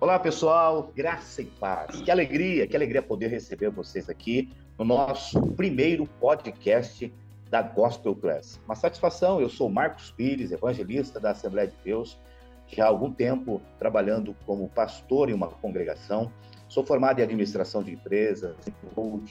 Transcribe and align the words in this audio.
Olá, 0.00 0.18
pessoal, 0.18 0.90
graça 0.96 1.42
e 1.42 1.44
paz. 1.44 2.00
Que 2.00 2.10
alegria, 2.10 2.66
que 2.66 2.74
alegria 2.74 3.02
poder 3.02 3.26
receber 3.26 3.68
vocês 3.68 4.08
aqui 4.08 4.50
no 4.78 4.84
nosso 4.86 5.38
primeiro 5.48 6.06
podcast 6.18 7.12
da 7.50 7.60
Gospel 7.60 8.16
Class. 8.16 8.58
Uma 8.64 8.74
satisfação, 8.74 9.42
eu 9.42 9.50
sou 9.50 9.68
Marcos 9.68 10.10
Pires, 10.10 10.52
evangelista 10.52 11.20
da 11.20 11.32
Assembleia 11.32 11.68
de 11.68 11.76
Deus, 11.84 12.18
já 12.66 12.86
há 12.86 12.88
algum 12.88 13.12
tempo 13.12 13.60
trabalhando 13.78 14.34
como 14.46 14.70
pastor 14.70 15.28
em 15.28 15.34
uma 15.34 15.48
congregação. 15.48 16.32
Sou 16.66 16.82
formado 16.82 17.20
em 17.20 17.22
administração 17.22 17.82
de 17.82 17.92
empresas, 17.92 18.56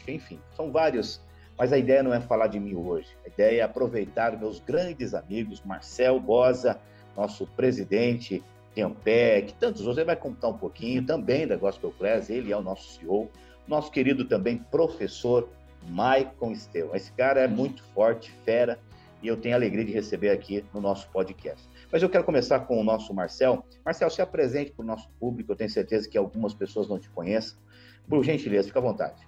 enfim, 0.08 0.40
são 0.56 0.72
vários, 0.72 1.20
mas 1.58 1.74
a 1.74 1.80
ideia 1.80 2.04
não 2.04 2.14
é 2.14 2.22
falar 2.22 2.46
de 2.46 2.60
mim 2.60 2.76
hoje. 2.76 3.10
A 3.26 3.28
ideia 3.28 3.62
é 3.62 3.64
aproveitar 3.64 4.38
meus 4.38 4.60
grandes 4.60 5.16
amigos, 5.16 5.64
Marcel 5.66 6.20
Bosa, 6.20 6.80
nosso 7.18 7.48
presidente 7.48 8.44
Tempec, 8.74 9.54
tantos 9.56 9.82
outros. 9.82 9.98
Ele 9.98 10.06
vai 10.06 10.16
contar 10.16 10.50
um 10.50 10.58
pouquinho 10.58 11.06
também 11.06 11.48
da 11.48 11.56
Gospel 11.56 11.94
Class, 11.98 12.30
ele 12.30 12.52
é 12.52 12.58
o 12.58 12.62
nosso 12.62 13.00
CEO. 13.00 13.30
Nosso 13.68 13.92
querido 13.92 14.26
também 14.26 14.58
professor 14.58 15.48
Maicon 15.88 16.52
Estevão. 16.52 16.96
Esse 16.96 17.12
cara 17.12 17.42
é 17.42 17.48
muito 17.48 17.84
forte, 17.94 18.32
fera, 18.44 18.80
e 19.22 19.28
eu 19.28 19.38
tenho 19.38 19.56
a 19.56 19.58
alegria 19.58 19.86
de 19.86 19.92
receber 19.92 20.30
aqui 20.30 20.64
no 20.74 20.82
nosso 20.82 21.10
podcast. 21.10 21.68
Mas 21.92 22.02
eu 22.02 22.10
quero 22.10 22.24
começar 22.24 22.60
com 22.62 22.80
o 22.80 22.84
nosso 22.84 23.14
Marcel. 23.14 23.66
Marcel, 23.84 24.10
se 24.10 24.22
apresente 24.22 24.72
para 24.72 24.84
o 24.84 24.86
nosso 24.86 25.10
público, 25.20 25.52
eu 25.52 25.56
tenho 25.56 25.70
certeza 25.70 26.08
que 26.08 26.18
algumas 26.18 26.54
pessoas 26.54 26.88
não 26.88 27.00
te 27.00 27.10
conheçam. 27.10 27.58
Por 28.08 28.24
gentileza, 28.24 28.68
fica 28.68 28.80
à 28.80 28.82
vontade. 28.82 29.28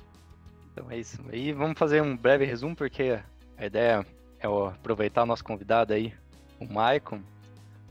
Então 0.71 0.90
é 0.90 0.98
isso. 0.98 1.21
E 1.32 1.52
vamos 1.52 1.77
fazer 1.77 2.02
um 2.02 2.16
breve 2.16 2.46
resumo, 2.46 2.76
porque 2.76 3.20
a 3.58 3.66
ideia 3.66 4.05
é 4.40 4.48
aproveitar 4.48 5.23
o 5.23 5.26
nosso 5.26 5.44
convidado 5.44 5.94
aí, 5.94 6.13
o 6.60 6.71
Maicon, 6.71 7.21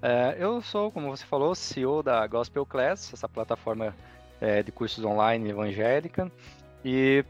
é, 0.03 0.37
eu 0.39 0.63
sou, 0.63 0.91
como 0.91 1.15
você 1.15 1.25
falou, 1.25 1.55
CEO 1.55 2.03
da 2.03 2.27
Gospel 2.27 2.65
Class, 2.65 3.13
essa 3.13 3.29
plataforma 3.29 3.95
é, 4.41 4.63
de 4.63 4.73
cursos 4.73 5.05
online 5.05 5.51
evangélica. 5.51 6.31
E 6.85 7.25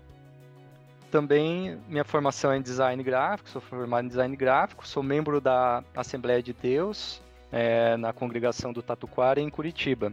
também 1.11 1.79
minha 1.89 2.05
formação 2.05 2.53
é 2.53 2.57
em 2.57 2.63
design 2.63 3.03
gráfico, 3.03 3.51
sou 3.51 3.61
formado 3.61 4.05
em 4.05 4.09
design 4.09 4.37
gráfico, 4.37 4.87
sou 4.87 5.03
membro 5.03 5.41
da 5.41 5.83
Assembleia 5.97 6.43
de 6.43 6.53
Deus 6.53 7.21
é, 7.51 7.97
na 7.97 8.13
congregação 8.13 8.73
do 8.73 8.83
Tatuquara 8.83 9.41
em 9.41 9.51
Curitiba. 9.51 10.13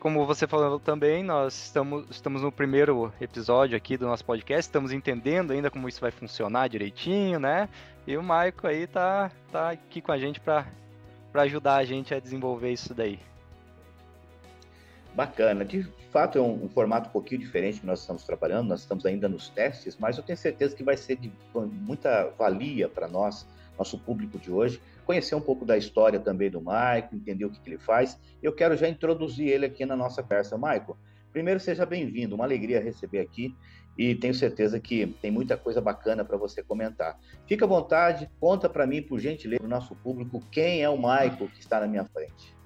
Como 0.00 0.24
você 0.26 0.46
falou 0.46 0.78
também, 0.78 1.24
nós 1.24 1.66
estamos, 1.66 2.06
estamos 2.10 2.42
no 2.42 2.52
primeiro 2.52 3.12
episódio 3.20 3.76
aqui 3.76 3.96
do 3.96 4.06
nosso 4.06 4.24
podcast, 4.24 4.68
estamos 4.68 4.92
entendendo 4.92 5.52
ainda 5.52 5.70
como 5.70 5.88
isso 5.88 6.00
vai 6.00 6.12
funcionar 6.12 6.68
direitinho, 6.68 7.40
né? 7.40 7.68
E 8.06 8.16
o 8.16 8.22
Maico 8.22 8.66
aí 8.66 8.86
tá, 8.86 9.30
tá 9.50 9.70
aqui 9.70 10.00
com 10.00 10.12
a 10.12 10.18
gente 10.18 10.38
para 10.38 10.66
para 11.32 11.42
ajudar 11.42 11.76
a 11.76 11.84
gente 11.84 12.14
a 12.14 12.20
desenvolver 12.20 12.72
isso 12.72 12.94
daí. 12.94 13.18
Bacana. 15.14 15.64
De 15.64 15.82
fato, 16.12 16.38
é 16.38 16.40
um, 16.40 16.64
um, 16.64 16.68
formato 16.68 17.08
um 17.08 17.12
pouquinho 17.12 17.40
diferente 17.40 17.80
que 17.80 17.86
nós 17.86 18.00
estamos 18.00 18.22
trabalhando, 18.22 18.68
nós 18.68 18.80
estamos 18.80 19.04
ainda 19.04 19.28
nos 19.28 19.48
testes, 19.48 19.96
mas 19.98 20.16
eu 20.16 20.22
tenho 20.22 20.38
certeza 20.38 20.76
que 20.76 20.82
vai 20.84 20.96
ser 20.96 21.16
de 21.16 21.32
muita 21.54 22.30
valia 22.38 22.88
para 22.88 23.08
nós, 23.08 23.46
nosso 23.76 23.98
público 23.98 24.38
de 24.38 24.50
hoje, 24.50 24.80
conhecer 25.04 25.34
um 25.34 25.40
pouco 25.40 25.64
da 25.64 25.76
história 25.76 26.20
também 26.20 26.50
do 26.50 26.60
Maico, 26.60 27.14
entender 27.14 27.44
o 27.44 27.50
que, 27.50 27.60
que 27.60 27.70
ele 27.70 27.78
faz. 27.78 28.18
Eu 28.42 28.52
quero 28.52 28.76
já 28.76 28.88
introduzir 28.88 29.48
ele 29.48 29.66
aqui 29.66 29.84
na 29.84 29.96
nossa 29.96 30.22
conversa. 30.22 30.56
Maico, 30.56 30.96
primeiro 31.32 31.60
seja 31.60 31.86
bem-vindo, 31.86 32.34
uma 32.34 32.44
alegria 32.44 32.80
receber 32.80 33.20
aqui 33.20 33.54
e 33.96 34.14
tenho 34.14 34.34
certeza 34.34 34.78
que 34.78 35.06
tem 35.20 35.30
muita 35.30 35.56
coisa 35.56 35.80
bacana 35.80 36.24
para 36.24 36.36
você 36.36 36.62
comentar. 36.62 37.18
Fica 37.46 37.64
à 37.64 37.68
vontade, 37.68 38.30
conta 38.38 38.68
para 38.68 38.86
mim, 38.86 39.02
por 39.02 39.18
gentileza, 39.18 39.58
para 39.58 39.66
o 39.66 39.70
nosso 39.70 39.94
público, 39.96 40.40
quem 40.52 40.82
é 40.82 40.88
o 40.88 40.96
Michael 40.96 41.48
que 41.52 41.60
está 41.60 41.80
na 41.80 41.88
minha 41.88 42.04
frente. 42.04 42.56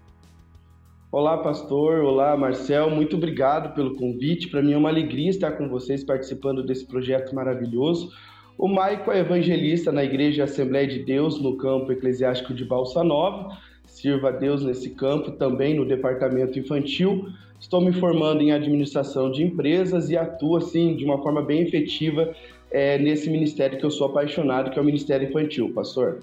Olá, 1.11 1.37
pastor. 1.39 2.03
Olá, 2.03 2.35
Marcel. 2.39 2.89
Muito 2.89 3.17
obrigado 3.17 3.75
pelo 3.75 3.97
convite. 3.97 4.49
Para 4.49 4.63
mim 4.63 4.73
é 4.73 4.79
uma 4.79 4.89
alegria 4.89 5.29
estar 5.29 5.53
com 5.53 5.69
vocês 5.69 6.03
participando 6.03 6.65
desse 6.65 6.87
projeto 6.87 7.35
maravilhoso. 7.35 8.11
O 8.57 8.67
Maico 8.67 9.13
é 9.13 9.19
evangelista 9.19 9.93
na 9.93 10.05
Igreja 10.05 10.45
Assembleia 10.45 10.87
de 10.87 11.05
Deus, 11.05 11.39
no 11.39 11.59
campo 11.59 11.93
eclesiástico 11.93 12.55
de 12.55 12.65
Balsa 12.65 13.05
Nova. 13.05 13.59
Sirva 13.93 14.29
a 14.29 14.33
Deus 14.33 14.65
nesse 14.65 14.91
campo, 14.91 15.33
também 15.33 15.75
no 15.75 15.85
departamento 15.85 16.59
infantil. 16.59 17.29
Estou 17.61 17.81
me 17.81 17.93
formando 17.93 18.41
em 18.41 18.51
administração 18.51 19.31
de 19.31 19.45
empresas 19.45 20.09
e 20.09 20.17
atuo, 20.17 20.57
assim, 20.57 20.97
de 20.97 21.05
uma 21.05 21.23
forma 21.23 21.43
bem 21.43 21.63
efetiva 21.63 22.35
é, 22.71 22.97
nesse 22.97 23.29
ministério 23.31 23.79
que 23.79 23.85
eu 23.85 23.91
sou 23.91 24.09
apaixonado, 24.09 24.71
que 24.71 24.79
é 24.79 24.83
o 24.83 24.85
Ministério 24.85 25.29
Infantil, 25.29 25.73
pastor. 25.75 26.21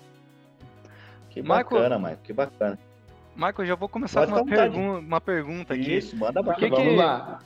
Que 1.30 1.44
bacana, 1.44 2.00
Marco, 2.00 2.24
que 2.24 2.34
bacana. 2.34 2.78
Marco, 3.36 3.64
já 3.64 3.76
vou 3.76 3.88
começar 3.88 4.28
Pode 4.28 4.32
com 4.32 4.40
uma, 4.40 4.58
pergun 4.58 5.00
uma 5.00 5.22
pergunta 5.22 5.76
aqui. 5.76 5.98
Isso, 5.98 6.18
manda 6.18 6.42
bala, 6.42 6.58
que 6.58 6.68
vamos 6.68 6.98
lá. 6.98 7.40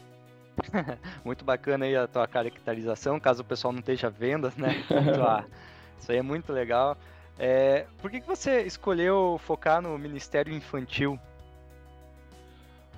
muito 1.23 1.43
bacana 1.43 1.83
aí 1.83 1.95
a 1.97 2.07
tua 2.07 2.25
caracterização, 2.27 3.19
caso 3.19 3.41
o 3.41 3.45
pessoal 3.45 3.73
não 3.73 3.81
esteja 3.81 4.09
vendo, 4.09 4.51
né? 4.57 4.83
Isso 5.99 6.11
aí 6.11 6.17
é 6.17 6.23
muito 6.23 6.53
legal. 6.53 6.97
É, 7.37 7.85
por 8.01 8.11
que, 8.11 8.21
que 8.21 8.27
você 8.27 8.61
escolheu 8.61 9.39
focar 9.43 9.81
no 9.81 9.97
Ministério 9.97 10.53
Infantil? 10.53 11.19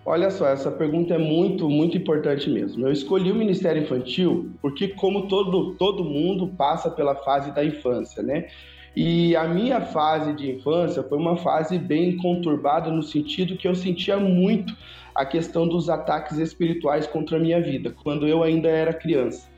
Olha 0.06 0.30
só, 0.30 0.48
essa 0.48 0.70
pergunta 0.70 1.16
é 1.16 1.18
muito, 1.18 1.68
muito 1.68 1.98
importante 1.98 2.48
mesmo. 2.48 2.86
Eu 2.86 2.92
escolhi 2.92 3.32
o 3.32 3.36
Ministério 3.36 3.82
Infantil 3.82 4.52
porque, 4.62 4.90
como 4.90 5.28
todo, 5.28 5.74
todo 5.76 6.04
mundo, 6.04 6.48
passa 6.50 6.92
pela 6.92 7.16
fase 7.16 7.52
da 7.52 7.66
infância, 7.66 8.22
né? 8.22 8.48
E 8.96 9.36
a 9.36 9.46
minha 9.48 9.82
fase 9.82 10.34
de 10.34 10.52
infância 10.52 11.02
foi 11.02 11.18
uma 11.18 11.36
fase 11.36 11.80
bem 11.80 12.16
conturbada 12.18 12.92
no 12.92 13.02
sentido 13.02 13.58
que 13.58 13.68
eu 13.68 13.74
sentia 13.74 14.18
muito 14.18 14.76
a 15.14 15.26
questão 15.26 15.68
dos 15.68 15.90
ataques 15.90 16.38
espirituais 16.38 17.08
contra 17.08 17.38
a 17.38 17.40
minha 17.40 17.60
vida, 17.60 17.94
quando 18.04 18.28
eu 18.28 18.44
ainda 18.44 18.70
era 18.70 18.94
criança. 18.94 19.50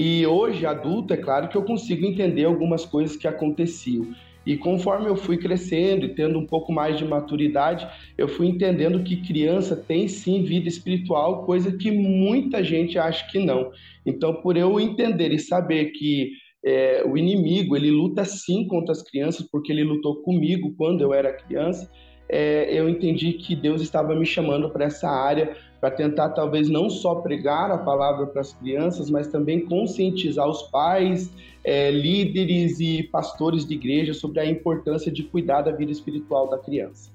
E 0.00 0.24
hoje, 0.24 0.64
adulto, 0.64 1.12
é 1.12 1.16
claro 1.16 1.48
que 1.48 1.56
eu 1.56 1.64
consigo 1.64 2.06
entender 2.06 2.44
algumas 2.44 2.86
coisas 2.86 3.16
que 3.16 3.26
aconteciam. 3.26 4.14
E 4.46 4.56
conforme 4.56 5.08
eu 5.08 5.16
fui 5.16 5.36
crescendo 5.36 6.06
e 6.06 6.14
tendo 6.14 6.38
um 6.38 6.46
pouco 6.46 6.72
mais 6.72 6.96
de 6.96 7.04
maturidade, 7.04 7.84
eu 8.16 8.28
fui 8.28 8.46
entendendo 8.46 9.02
que 9.02 9.16
criança 9.16 9.74
tem 9.74 10.06
sim 10.06 10.44
vida 10.44 10.68
espiritual, 10.68 11.44
coisa 11.44 11.76
que 11.76 11.90
muita 11.90 12.62
gente 12.62 12.96
acha 12.96 13.28
que 13.28 13.40
não. 13.40 13.72
Então, 14.06 14.34
por 14.34 14.56
eu 14.56 14.78
entender 14.78 15.32
e 15.32 15.38
saber 15.40 15.86
que 15.86 16.30
é, 16.64 17.02
o 17.04 17.18
inimigo 17.18 17.76
ele 17.76 17.90
luta 17.90 18.24
sim 18.24 18.68
contra 18.68 18.92
as 18.92 19.02
crianças, 19.02 19.48
porque 19.50 19.72
ele 19.72 19.82
lutou 19.82 20.22
comigo 20.22 20.74
quando 20.76 21.00
eu 21.00 21.12
era 21.12 21.32
criança, 21.32 21.90
é, 22.28 22.72
eu 22.72 22.88
entendi 22.88 23.32
que 23.32 23.56
Deus 23.56 23.82
estava 23.82 24.14
me 24.14 24.26
chamando 24.26 24.70
para 24.70 24.84
essa 24.84 25.08
área 25.08 25.56
para 25.80 25.90
tentar 25.90 26.30
talvez 26.30 26.68
não 26.68 26.90
só 26.90 27.16
pregar 27.16 27.70
a 27.70 27.78
palavra 27.78 28.26
para 28.26 28.40
as 28.40 28.52
crianças, 28.52 29.08
mas 29.08 29.28
também 29.28 29.64
conscientizar 29.64 30.48
os 30.48 30.62
pais, 30.62 31.30
é, 31.62 31.90
líderes 31.90 32.80
e 32.80 33.02
pastores 33.04 33.64
de 33.66 33.74
igreja 33.74 34.12
sobre 34.12 34.40
a 34.40 34.46
importância 34.46 35.10
de 35.10 35.22
cuidar 35.22 35.62
da 35.62 35.70
vida 35.70 35.92
espiritual 35.92 36.48
da 36.48 36.58
criança. 36.58 37.10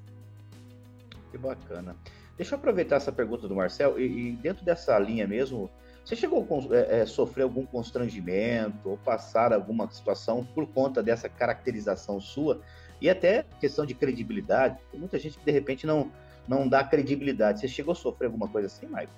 Que 1.32 1.38
bacana. 1.38 1.96
Deixa 2.38 2.56
eu 2.56 2.60
aproveitar 2.60 2.98
essa 2.98 3.12
pergunta 3.12 3.48
do 3.48 3.56
Marcel 3.56 4.00
e, 4.00 4.30
e 4.30 4.32
dentro 4.34 4.64
dessa 4.64 4.98
linha 4.98 5.28
mesmo, 5.28 5.70
você 6.04 6.16
chegou 6.16 6.46
a 6.72 6.76
é, 6.76 7.02
é, 7.02 7.06
sofrer 7.06 7.44
algum 7.44 7.66
constrangimento 7.66 8.90
ou 8.90 8.98
passar 8.98 9.54
alguma 9.54 9.90
situação 9.90 10.46
por 10.54 10.68
conta 10.68 11.04
dessa 11.04 11.30
caracterização 11.30 12.20
sua 12.20 12.62
e 13.02 13.10
até 13.10 13.46
questão 13.60 13.86
de 13.86 13.94
credibilidade? 13.94 14.78
Tem 14.92 15.00
muita 15.00 15.20
gente 15.20 15.38
que 15.38 15.46
de 15.46 15.52
repente 15.52 15.86
não 15.86 16.12
não 16.48 16.68
dá 16.68 16.84
credibilidade. 16.84 17.60
Você 17.60 17.68
chegou 17.68 17.92
a 17.92 17.96
sofrer 17.96 18.28
alguma 18.28 18.48
coisa 18.48 18.68
assim, 18.68 18.86
Michael? 18.88 19.10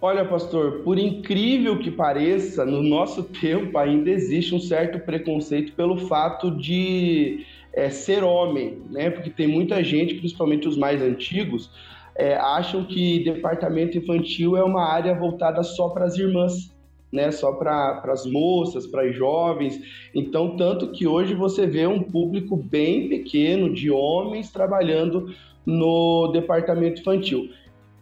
Olha, 0.00 0.24
pastor, 0.24 0.82
por 0.82 0.98
incrível 0.98 1.78
que 1.78 1.90
pareça, 1.90 2.64
no 2.64 2.82
nosso 2.82 3.22
tempo 3.40 3.78
ainda 3.78 4.10
existe 4.10 4.54
um 4.54 4.60
certo 4.60 4.98
preconceito 4.98 5.72
pelo 5.72 5.96
fato 5.96 6.50
de 6.50 7.46
é, 7.72 7.88
ser 7.88 8.22
homem, 8.22 8.82
né? 8.90 9.10
Porque 9.10 9.30
tem 9.30 9.46
muita 9.46 9.82
gente, 9.82 10.14
principalmente 10.16 10.68
os 10.68 10.76
mais 10.76 11.00
antigos, 11.00 11.70
é, 12.14 12.36
acham 12.36 12.84
que 12.84 13.24
departamento 13.24 13.96
infantil 13.96 14.56
é 14.56 14.62
uma 14.62 14.84
área 14.84 15.14
voltada 15.14 15.62
só 15.62 15.88
para 15.88 16.04
as 16.04 16.16
irmãs, 16.16 16.73
né? 17.14 17.30
Só 17.30 17.52
para 17.52 18.02
as 18.08 18.26
moças, 18.26 18.86
para 18.86 19.08
os 19.08 19.16
jovens. 19.16 19.80
Então, 20.14 20.56
tanto 20.56 20.90
que 20.90 21.06
hoje 21.06 21.34
você 21.34 21.66
vê 21.66 21.86
um 21.86 22.02
público 22.02 22.56
bem 22.56 23.08
pequeno 23.08 23.72
de 23.72 23.90
homens 23.90 24.50
trabalhando 24.50 25.32
no 25.64 26.28
departamento 26.32 27.00
infantil. 27.00 27.48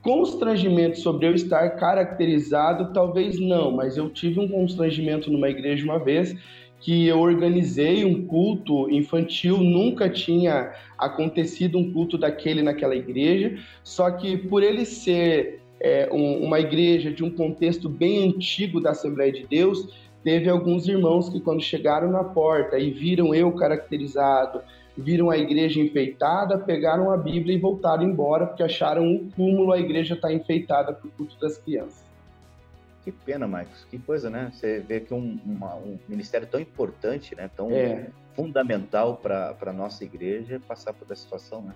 Constrangimento 0.01 0.99
sobre 0.99 1.29
eu 1.29 1.35
estar 1.35 1.69
caracterizado, 1.77 2.93
talvez 2.93 3.39
não, 3.39 3.71
mas 3.71 3.97
eu 3.97 4.11
tive 4.11 4.41
um 4.41 4.49
constrangimento 4.49 5.31
numa 5.31 5.49
igreja 5.49 5.85
uma 5.85 5.99
vez 5.99 6.35
que 6.81 7.07
eu 7.07 7.21
organizei 7.21 8.05
um 8.05 8.27
culto 8.27 8.91
infantil, 8.91 9.59
nunca 9.59 10.11
tinha 10.11 10.73
acontecido 10.99 11.79
um 11.79 11.93
culto 11.93 12.19
daquele 12.19 12.61
naquela 12.61 12.97
igreja, 12.97 13.57
só 13.85 14.11
que 14.11 14.37
por 14.37 14.65
ele 14.65 14.85
ser 14.85 15.62
é, 15.83 16.09
um, 16.13 16.45
uma 16.45 16.61
igreja 16.61 17.11
de 17.11 17.25
um 17.25 17.31
contexto 17.31 17.89
bem 17.89 18.29
antigo 18.29 18.81
da 18.81 18.91
Assembleia 18.91 19.33
de 19.33 19.45
Deus, 19.45 19.93
teve 20.23 20.49
alguns 20.49 20.87
irmãos 20.87 21.29
que 21.29 21.41
quando 21.41 21.61
chegaram 21.61 22.09
na 22.09 22.23
porta 22.23 22.79
e 22.79 22.93
viram 22.93 23.35
eu 23.35 23.51
caracterizado, 23.53 24.63
viram 24.97 25.29
a 25.29 25.37
igreja 25.37 25.81
enfeitada, 25.81 26.57
pegaram 26.57 27.11
a 27.11 27.17
Bíblia 27.17 27.57
e 27.57 27.59
voltaram 27.59 28.05
embora 28.05 28.47
porque 28.47 28.63
acharam 28.63 29.05
um 29.05 29.29
cúmulo 29.31 29.73
a 29.73 29.81
igreja 29.81 30.15
estar 30.15 30.29
tá 30.29 30.35
enfeitada 30.35 30.93
para 30.93 31.09
o 31.09 31.11
culto 31.11 31.37
das 31.41 31.59
crianças. 31.59 32.05
Que 33.03 33.11
pena, 33.11 33.49
Marcos. 33.49 33.85
Que 33.91 33.99
coisa, 33.99 34.31
né? 34.31 34.53
Você 34.53 34.79
vê 34.79 35.01
que 35.01 35.13
um, 35.13 35.37
uma, 35.45 35.75
um 35.75 35.99
ministério 36.09 36.47
tão 36.47 36.61
importante, 36.61 37.35
né? 37.35 37.51
Tão 37.57 37.73
é. 37.73 38.07
fundamental 38.37 39.17
para 39.17 39.57
a 39.61 39.73
nossa 39.73 40.05
igreja 40.05 40.61
passar 40.69 40.93
por 40.93 41.11
essa 41.11 41.23
situação, 41.23 41.63
né? 41.63 41.75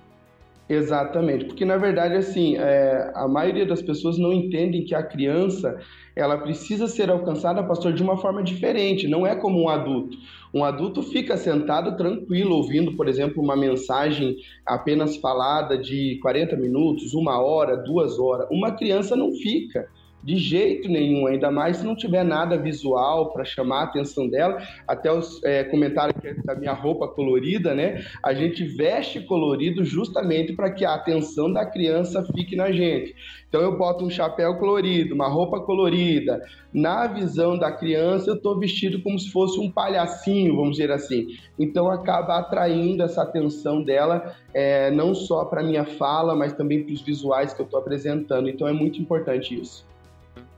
Exatamente, 0.69 1.45
porque 1.45 1.65
na 1.65 1.77
verdade 1.77 2.15
assim 2.15 2.57
é, 2.57 3.13
a 3.15 3.29
maioria 3.29 3.65
das 3.65 3.81
pessoas 3.81 4.19
não 4.19 4.33
entendem 4.33 4.85
que 4.85 4.97
a 4.97 5.03
criança 5.03 5.79
ela 6.17 6.39
precisa 6.39 6.89
ser 6.89 7.09
alcançada, 7.09 7.63
pastor, 7.63 7.93
de 7.93 8.03
uma 8.03 8.17
forma 8.17 8.43
diferente. 8.43 9.07
Não 9.07 9.27
é 9.27 9.37
como 9.37 9.63
um 9.63 9.69
adulto. 9.69 10.17
Um 10.53 10.65
adulto 10.65 11.03
fica 11.03 11.37
sentado 11.37 11.97
tranquilo 11.97 12.57
ouvindo, 12.57 12.97
por 12.97 13.07
exemplo, 13.07 13.43
uma 13.43 13.55
mensagem 13.55 14.37
apenas 14.65 15.17
falada 15.19 15.77
de 15.77 16.19
40 16.23 16.57
minutos, 16.57 17.13
uma 17.13 17.39
hora, 17.41 17.77
duas 17.77 18.19
horas. 18.19 18.49
Uma 18.51 18.73
criança 18.73 19.15
não 19.15 19.33
fica. 19.35 19.89
De 20.27 20.37
jeito 20.39 20.89
nenhum, 20.89 21.29
ainda 21.29 21.53
mais 21.53 21.77
se 21.77 21.87
não 21.87 21.95
tiver 21.95 22.25
nada 22.25 22.59
visual 22.59 23.33
para 23.33 23.45
chamar 23.45 23.83
a 23.83 23.85
atenção 23.85 24.29
dela. 24.29 24.61
Até 24.85 25.13
os 25.13 25.41
é, 25.45 25.63
comentários 25.63 26.17
aqui 26.19 26.45
da 26.45 26.57
minha 26.57 26.73
roupa 26.73 27.07
colorida, 27.07 27.77
né? 27.77 28.05
A 28.25 28.35
gente 28.35 28.65
veste 28.65 29.21
colorido 29.21 29.85
justamente 29.85 30.53
para 30.53 30.69
que 30.73 30.85
a 30.85 30.95
atenção 30.95 31.53
da 31.53 31.65
criança 31.65 32.27
fique 32.35 32.57
na 32.57 32.73
gente. 32.73 33.15
Então 33.49 33.61
eu 33.61 33.79
boto 33.79 34.05
um 34.05 34.11
chapéu 34.11 34.57
colorido, 34.57 35.15
uma 35.15 35.29
roupa 35.29 35.61
colorida. 35.61 36.43
Na 36.75 37.07
visão 37.07 37.57
da 37.57 37.71
criança, 37.71 38.29
eu 38.29 38.35
estou 38.35 38.59
vestido 38.59 39.01
como 39.03 39.17
se 39.21 39.31
fosse 39.31 39.61
um 39.61 39.71
palhacinho, 39.71 40.57
vamos 40.57 40.73
dizer 40.73 40.91
assim. 40.91 41.29
Então 41.57 41.89
acaba 41.89 42.37
atraindo 42.39 43.05
essa 43.05 43.23
atenção 43.23 43.81
dela, 43.81 44.35
é, 44.53 44.91
não 44.91 45.15
só 45.15 45.45
para 45.45 45.63
minha 45.63 45.85
fala, 45.85 46.35
mas 46.35 46.53
também 46.53 46.83
para 46.83 46.93
os 46.93 47.01
visuais 47.01 47.55
que 47.55 47.61
eu 47.61 47.65
estou 47.65 47.79
apresentando. 47.79 48.49
Então 48.49 48.67
é 48.67 48.73
muito 48.73 49.01
importante 49.01 49.55
isso 49.55 49.87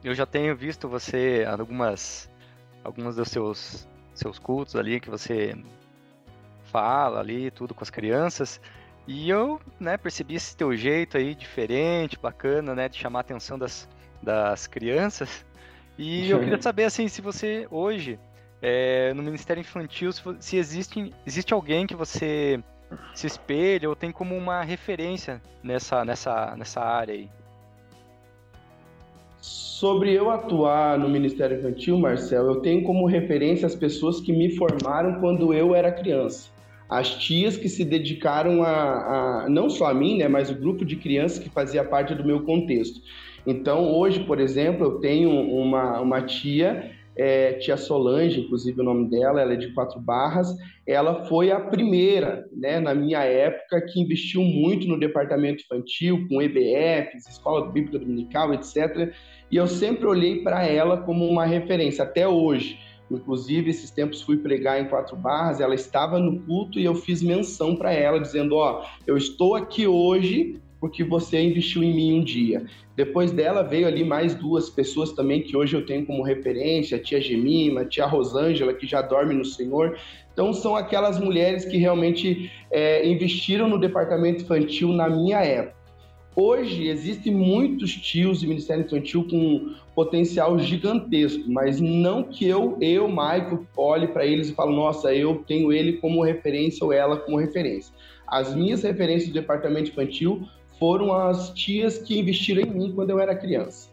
eu 0.03 0.15
já 0.15 0.27
tenho 0.27 0.57
visto 0.57 0.89
você 0.89 1.45
algumas 1.49 2.31
alguns 2.85 3.17
dos 3.17 3.29
seus 3.29 3.89
seus 4.15 4.39
cultos 4.39 4.77
ali 4.77 5.01
que 5.01 5.11
você 5.11 5.57
fala 6.65 7.21
ali 7.21 7.51
tudo 7.51 7.75
com 7.75 7.83
as 7.83 7.91
crianças. 7.91 8.61
E 9.07 9.31
eu 9.31 9.61
né 9.81 9.97
percebi 9.97 10.35
esse 10.35 10.57
teu 10.57 10.77
jeito 10.77 11.17
aí 11.17 11.35
diferente 11.35 12.19
bacana 12.19 12.75
né 12.75 12.89
de 12.89 12.99
chamar 12.99 13.21
a 13.21 13.23
atenção 13.23 13.59
das, 13.59 13.89
das 14.23 14.67
crianças. 14.67 15.47
E 15.97 16.31
eu 16.31 16.39
queria 16.39 16.61
saber 16.61 16.85
assim 16.85 17.09
se 17.09 17.21
você 17.21 17.67
hoje 17.71 18.21
é, 18.61 19.13
no 19.15 19.23
Ministério 19.23 19.61
Infantil 19.61 20.13
se, 20.13 20.23
se 20.41 20.57
existe 20.57 21.13
existe 21.27 21.55
alguém 21.55 21.87
que 21.87 21.97
você 21.97 22.63
se 23.15 23.27
espelha 23.27 23.89
ou 23.89 23.97
tem 23.97 24.13
como 24.13 24.37
uma 24.37 24.63
referência 24.63 25.43
nessa 25.63 26.05
nessa 26.05 26.55
nessa 26.57 26.81
área 26.81 27.15
aí 27.15 27.31
Sobre 29.41 30.13
eu 30.13 30.31
atuar 30.31 30.99
no 30.99 31.09
Ministério 31.09 31.59
Infantil, 31.59 31.97
Marcel, 31.99 32.47
eu 32.47 32.57
tenho 32.57 32.83
como 32.83 33.07
referência 33.07 33.67
as 33.67 33.75
pessoas 33.75 34.21
que 34.21 34.33
me 34.33 34.51
formaram 34.57 35.21
quando 35.21 35.55
eu 35.55 35.75
era 35.75 35.93
criança. 35.93 36.51
As 36.89 37.15
tias 37.15 37.57
que 37.57 37.69
se 37.69 37.85
dedicaram 37.85 38.63
a, 38.63 39.45
a 39.45 39.49
não 39.49 39.69
só 39.71 39.87
a 39.87 39.95
mim, 39.95 40.19
né, 40.19 40.27
mas 40.27 40.51
o 40.51 40.55
grupo 40.55 40.85
de 40.85 40.97
crianças 40.97 41.39
que 41.39 41.51
fazia 41.51 41.85
parte 41.85 42.15
do 42.15 42.25
meu 42.25 42.43
contexto. 42.43 43.01
Então, 43.47 43.95
hoje, 43.95 44.25
por 44.25 44.41
exemplo, 44.41 44.85
eu 44.85 44.99
tenho 44.99 45.31
uma, 45.31 46.01
uma 46.01 46.23
tia 46.23 46.91
é, 47.19 47.55
tia 47.55 47.77
Solange, 47.77 48.41
inclusive 48.41 48.81
o 48.81 48.85
nome 48.85 49.11
dela, 49.11 49.41
ela 49.41 49.53
é 49.53 49.57
de 49.57 49.75
Quatro 49.75 50.01
Barras, 50.01 50.55
ela 50.87 51.25
foi 51.25 51.51
a 51.51 51.59
primeira, 51.59 52.47
né, 52.57 52.79
na 52.79 52.95
minha 52.95 53.25
época, 53.25 53.81
que 53.83 54.01
investiu 54.01 54.41
muito 54.43 54.87
no 54.87 54.99
departamento 54.99 55.65
infantil, 55.65 56.27
com 56.29 56.41
EBFs, 56.41 57.29
Escola 57.29 57.71
Bíblica 57.73 57.99
Dominical, 57.99 58.55
etc. 58.55 59.13
E 59.51 59.57
eu 59.57 59.67
sempre 59.67 60.07
olhei 60.07 60.43
para 60.43 60.65
ela 60.65 60.99
como 60.99 61.27
uma 61.27 61.45
referência, 61.45 62.05
até 62.05 62.27
hoje. 62.29 62.79
Inclusive, 63.11 63.71
esses 63.71 63.91
tempos 63.91 64.23
fui 64.23 64.37
pregar 64.37 64.81
em 64.81 64.89
Quatro 64.89 65.17
Barras, 65.17 65.61
ela 65.61 65.75
estava 65.75 66.21
no 66.21 66.41
culto 66.43 66.79
e 66.79 66.85
eu 66.85 66.95
fiz 66.95 67.23
menção 67.23 67.75
para 67.75 67.91
ela, 67.91 68.21
dizendo: 68.21 68.55
Ó, 68.55 68.85
eu 69.07 69.17
estou 69.17 69.57
aqui 69.57 69.87
hoje 69.87 70.61
porque 70.81 71.03
você 71.05 71.41
investiu 71.41 71.83
em 71.83 71.95
mim 71.95 72.21
um 72.21 72.25
dia. 72.25 72.65
Depois 72.97 73.31
dela 73.31 73.63
veio 73.63 73.87
ali 73.87 74.05
mais 74.05 74.35
duas 74.35 74.69
pessoas 74.69 75.13
também 75.13 75.43
que 75.43 75.57
hoje 75.57 75.77
eu 75.77 75.85
tenho 75.85 76.05
como 76.05 76.23
referência, 76.23 76.97
a 76.97 77.01
tia 77.01 77.21
Gemima, 77.21 77.83
a 77.83 77.85
tia 77.85 78.07
Rosângela, 78.07 78.75
que 78.75 78.87
já 78.87 79.03
dorme 79.03 79.35
no 79.35 79.45
Senhor. 79.45 79.99
Então 80.33 80.53
são 80.53 80.77
aquelas 80.77 81.19
mulheres 81.19 81.65
que 81.65 81.77
realmente 81.77 82.51
é, 82.71 83.07
investiram 83.09 83.69
no 83.69 83.79
departamento 83.79 84.43
infantil 84.43 84.89
na 84.89 85.09
minha 85.09 85.43
época. 85.45 85.79
Hoje 86.41 86.87
existem 86.87 87.35
muitos 87.35 87.93
tios 87.93 88.39
de 88.39 88.47
Ministério 88.47 88.85
Infantil 88.85 89.27
com 89.29 89.75
potencial 89.93 90.57
gigantesco, 90.61 91.51
mas 91.51 91.81
não 91.81 92.23
que 92.23 92.47
eu, 92.47 92.79
eu, 92.81 93.09
Michael, 93.09 93.67
olhe 93.77 94.07
para 94.07 94.25
eles 94.25 94.49
e 94.49 94.55
falo, 94.55 94.71
nossa, 94.71 95.13
eu 95.13 95.43
tenho 95.49 95.73
ele 95.73 95.95
como 95.95 96.23
referência 96.23 96.85
ou 96.85 96.93
ela 96.93 97.17
como 97.17 97.37
referência. 97.37 97.93
As 98.25 98.55
minhas 98.55 98.85
referências 98.85 99.31
do 99.31 99.35
departamento 99.35 99.91
infantil 99.91 100.47
foram 100.79 101.13
as 101.13 101.51
tias 101.51 101.99
que 101.99 102.19
investiram 102.19 102.63
em 102.63 102.71
mim 102.71 102.93
quando 102.95 103.11
eu 103.11 103.19
era 103.19 103.35
criança. 103.35 103.89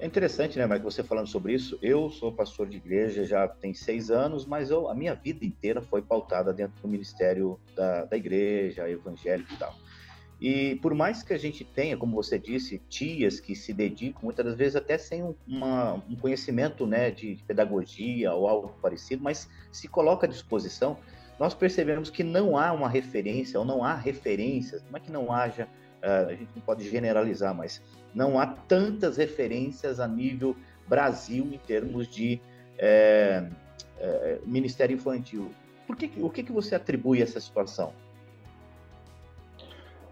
É 0.00 0.06
interessante, 0.06 0.56
né, 0.56 0.66
Mike, 0.66 0.84
você 0.84 1.02
falando 1.02 1.26
sobre 1.26 1.54
isso. 1.54 1.76
Eu 1.82 2.08
sou 2.08 2.30
pastor 2.30 2.68
de 2.68 2.76
igreja 2.76 3.24
já 3.24 3.48
tem 3.48 3.74
seis 3.74 4.12
anos, 4.12 4.46
mas 4.46 4.70
eu, 4.70 4.88
a 4.88 4.94
minha 4.94 5.12
vida 5.14 5.44
inteira 5.44 5.82
foi 5.82 6.00
pautada 6.00 6.52
dentro 6.52 6.80
do 6.80 6.86
ministério 6.86 7.58
da, 7.74 8.04
da 8.04 8.16
igreja, 8.16 8.88
evangélico 8.88 9.52
e 9.52 9.56
tal. 9.56 9.74
E 10.40 10.76
por 10.76 10.94
mais 10.94 11.24
que 11.24 11.32
a 11.32 11.38
gente 11.38 11.64
tenha, 11.64 11.96
como 11.96 12.14
você 12.14 12.38
disse, 12.38 12.80
tias 12.88 13.40
que 13.40 13.56
se 13.56 13.72
dedicam, 13.72 14.22
muitas 14.22 14.46
das 14.46 14.54
vezes 14.54 14.76
até 14.76 14.96
sem 14.96 15.34
uma, 15.46 15.94
um 16.08 16.14
conhecimento 16.14 16.86
né, 16.86 17.10
de 17.10 17.36
pedagogia 17.44 18.32
ou 18.32 18.46
algo 18.46 18.68
parecido, 18.80 19.22
mas 19.24 19.50
se 19.72 19.88
coloca 19.88 20.26
à 20.26 20.28
disposição, 20.28 20.96
nós 21.38 21.54
percebemos 21.54 22.10
que 22.10 22.24
não 22.24 22.56
há 22.56 22.72
uma 22.72 22.88
referência, 22.88 23.58
ou 23.58 23.64
não 23.64 23.84
há 23.84 23.94
referências, 23.94 24.82
não 24.90 24.96
é 24.96 25.00
que 25.00 25.10
não 25.10 25.32
haja, 25.32 25.68
uh, 26.02 26.28
a 26.28 26.34
gente 26.34 26.50
não 26.54 26.62
pode 26.62 26.88
generalizar, 26.88 27.54
mas 27.54 27.80
não 28.14 28.38
há 28.38 28.46
tantas 28.46 29.16
referências 29.16 30.00
a 30.00 30.08
nível 30.08 30.56
Brasil 30.88 31.46
em 31.52 31.58
termos 31.58 32.08
de 32.08 32.40
é, 32.78 33.44
é, 34.00 34.38
Ministério 34.46 34.94
Infantil. 34.94 35.50
Por 35.86 35.96
que, 35.96 36.10
o 36.18 36.30
que, 36.30 36.42
que 36.42 36.52
você 36.52 36.74
atribui 36.74 37.20
a 37.20 37.24
essa 37.24 37.40
situação? 37.40 37.92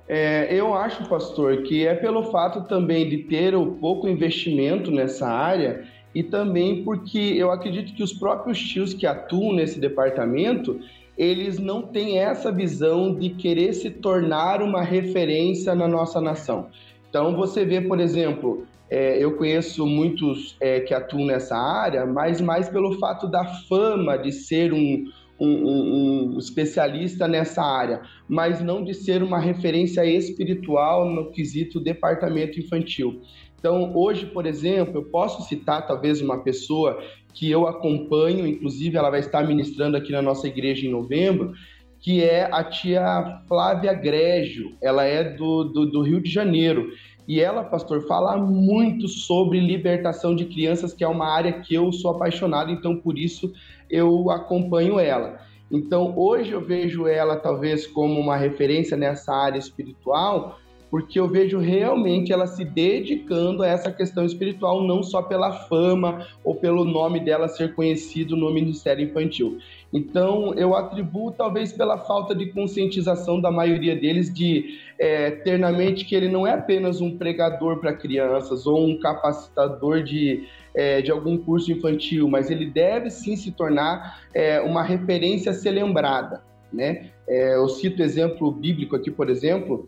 É, 0.09 0.55
eu 0.55 0.75
acho, 0.75 1.09
pastor, 1.09 1.63
que 1.63 1.87
é 1.87 1.95
pelo 1.95 2.31
fato 2.31 2.63
também 2.69 3.09
de 3.09 3.25
ter 3.25 3.55
o 3.55 3.73
pouco 3.73 4.09
investimento 4.09 4.91
nessa 4.91 5.27
área 5.27 5.85
e 6.15 6.23
também 6.23 6.85
porque 6.85 7.19
eu 7.19 7.51
acredito 7.51 7.93
que 7.95 8.03
os 8.03 8.13
próprios 8.13 8.59
tios 8.59 8.95
que 8.95 9.07
atuam 9.07 9.53
nesse 9.53 9.81
departamento 9.81 10.81
eles 11.17 11.59
não 11.59 11.83
têm 11.83 12.19
essa 12.19 12.53
visão 12.53 13.15
de 13.15 13.31
querer 13.31 13.73
se 13.73 13.91
tornar 13.91 14.63
uma 14.63 14.83
referência 14.83 15.75
na 15.75 15.89
nossa 15.89 16.21
nação. 16.21 16.69
Então, 17.09 17.35
você 17.35 17.65
vê, 17.65 17.81
por 17.81 17.99
exemplo, 17.99 18.67
é, 18.91 19.23
eu 19.23 19.37
conheço 19.37 19.87
muitos 19.87 20.57
é, 20.61 20.81
que 20.81 20.93
atuam 20.93 21.27
nessa 21.27 21.57
área, 21.57 22.05
mas 22.05 22.41
mais 22.41 22.69
pelo 22.69 22.99
fato 22.99 23.27
da 23.27 23.45
fama 23.45 24.17
de 24.17 24.31
ser 24.31 24.73
um, 24.73 25.05
um, 25.39 26.35
um, 26.35 26.39
especialista 26.39 27.29
nessa 27.29 27.63
área, 27.63 28.03
mas 28.29 28.61
não 28.61 28.83
de 28.83 28.95
ser 28.95 29.23
uma 29.23 29.39
referência 29.39 30.05
espiritual 30.05 31.09
no 31.09 31.31
quesito 31.31 31.81
departamento 31.81 32.59
infantil. 32.59 33.23
Então, 33.59 33.97
hoje, 33.97 34.27
por 34.27 34.47
exemplo, 34.47 34.97
eu 34.97 35.05
posso 35.05 35.43
citar 35.49 35.87
talvez 35.87 36.21
uma 36.21 36.43
pessoa 36.43 37.03
que 37.35 37.51
eu 37.51 37.67
acompanho, 37.67 38.47
inclusive 38.47 38.97
ela 38.97 39.11
vai 39.11 39.21
estar 39.21 39.47
ministrando 39.47 39.97
aqui 39.97 40.13
na 40.13 40.23
nossa 40.23 40.47
igreja 40.47 40.87
em 40.87 40.91
novembro, 40.91 41.53
que 42.01 42.23
é 42.23 42.49
a 42.53 42.63
tia 42.63 43.43
Flávia 43.49 43.93
Grégio. 43.93 44.77
Ela 44.81 45.05
é 45.05 45.25
do, 45.25 45.65
do, 45.65 45.87
do 45.87 46.03
Rio 46.03 46.21
de 46.21 46.31
Janeiro. 46.31 46.91
E 47.27 47.41
ela, 47.41 47.65
pastor, 47.65 48.07
fala 48.07 48.37
muito 48.37 49.09
sobre 49.09 49.59
libertação 49.59 50.35
de 50.35 50.45
crianças, 50.45 50.95
que 50.95 51.03
é 51.03 51.09
uma 51.09 51.27
área 51.27 51.61
que 51.61 51.75
eu 51.75 51.91
sou 51.91 52.13
apaixonado, 52.13 52.71
então 52.71 52.97
por 52.97 53.19
isso 53.19 53.53
eu 53.91 54.31
acompanho 54.31 54.99
ela. 54.99 55.39
Então 55.71 56.17
hoje 56.17 56.53
eu 56.53 56.61
vejo 56.61 57.07
ela 57.07 57.37
talvez 57.37 57.87
como 57.87 58.21
uma 58.21 58.37
referência 58.37 58.97
nessa 58.97 59.35
área 59.35 59.59
espiritual, 59.59 60.59
porque 60.91 61.19
eu 61.19 61.29
vejo 61.29 61.59
realmente 61.59 62.33
ela 62.33 62.47
se 62.47 62.65
dedicando 62.65 63.63
a 63.63 63.69
essa 63.69 63.91
questão 63.91 64.25
espiritual, 64.25 64.83
não 64.83 65.03
só 65.03 65.23
pela 65.23 65.53
fama 65.53 66.27
ou 66.45 66.55
pelo 66.55 66.85
nome 66.85 67.21
dela 67.21 67.49
ser 67.49 67.75
conhecido 67.75 68.37
no 68.37 68.53
Ministério 68.53 69.05
Infantil. 69.05 69.59
Então, 69.93 70.55
eu 70.55 70.75
atribuo 70.75 71.33
talvez 71.33 71.73
pela 71.73 71.99
falta 71.99 72.35
de 72.35 72.47
conscientização 72.47 73.41
da 73.41 73.51
maioria 73.51 73.97
deles 73.97 74.33
de 74.33 74.79
é, 74.99 75.31
ter 75.31 75.59
na 75.59 75.73
mente 75.73 76.05
que 76.05 76.15
ele 76.15 76.29
não 76.29 76.47
é 76.47 76.53
apenas 76.53 77.01
um 77.01 77.17
pregador 77.17 77.79
para 77.79 77.93
crianças 77.93 78.67
ou 78.67 78.87
um 78.87 78.99
capacitador 78.99 80.03
de 80.03 80.45
é, 80.77 81.01
de 81.01 81.11
algum 81.11 81.39
curso 81.39 81.73
infantil, 81.73 82.29
mas 82.29 82.51
ele 82.51 82.67
deve 82.67 83.09
sim 83.09 83.35
se 83.35 83.51
tornar 83.51 84.21
é, 84.35 84.61
uma 84.61 84.83
referência 84.83 85.51
a 85.51 85.55
ser 85.55 85.71
lembrada. 85.71 86.43
Né? 86.71 87.11
É, 87.27 87.57
eu 87.57 87.67
cito 87.69 88.03
exemplo 88.03 88.53
bíblico 88.53 88.95
aqui, 88.95 89.11
por 89.11 89.31
exemplo, 89.31 89.87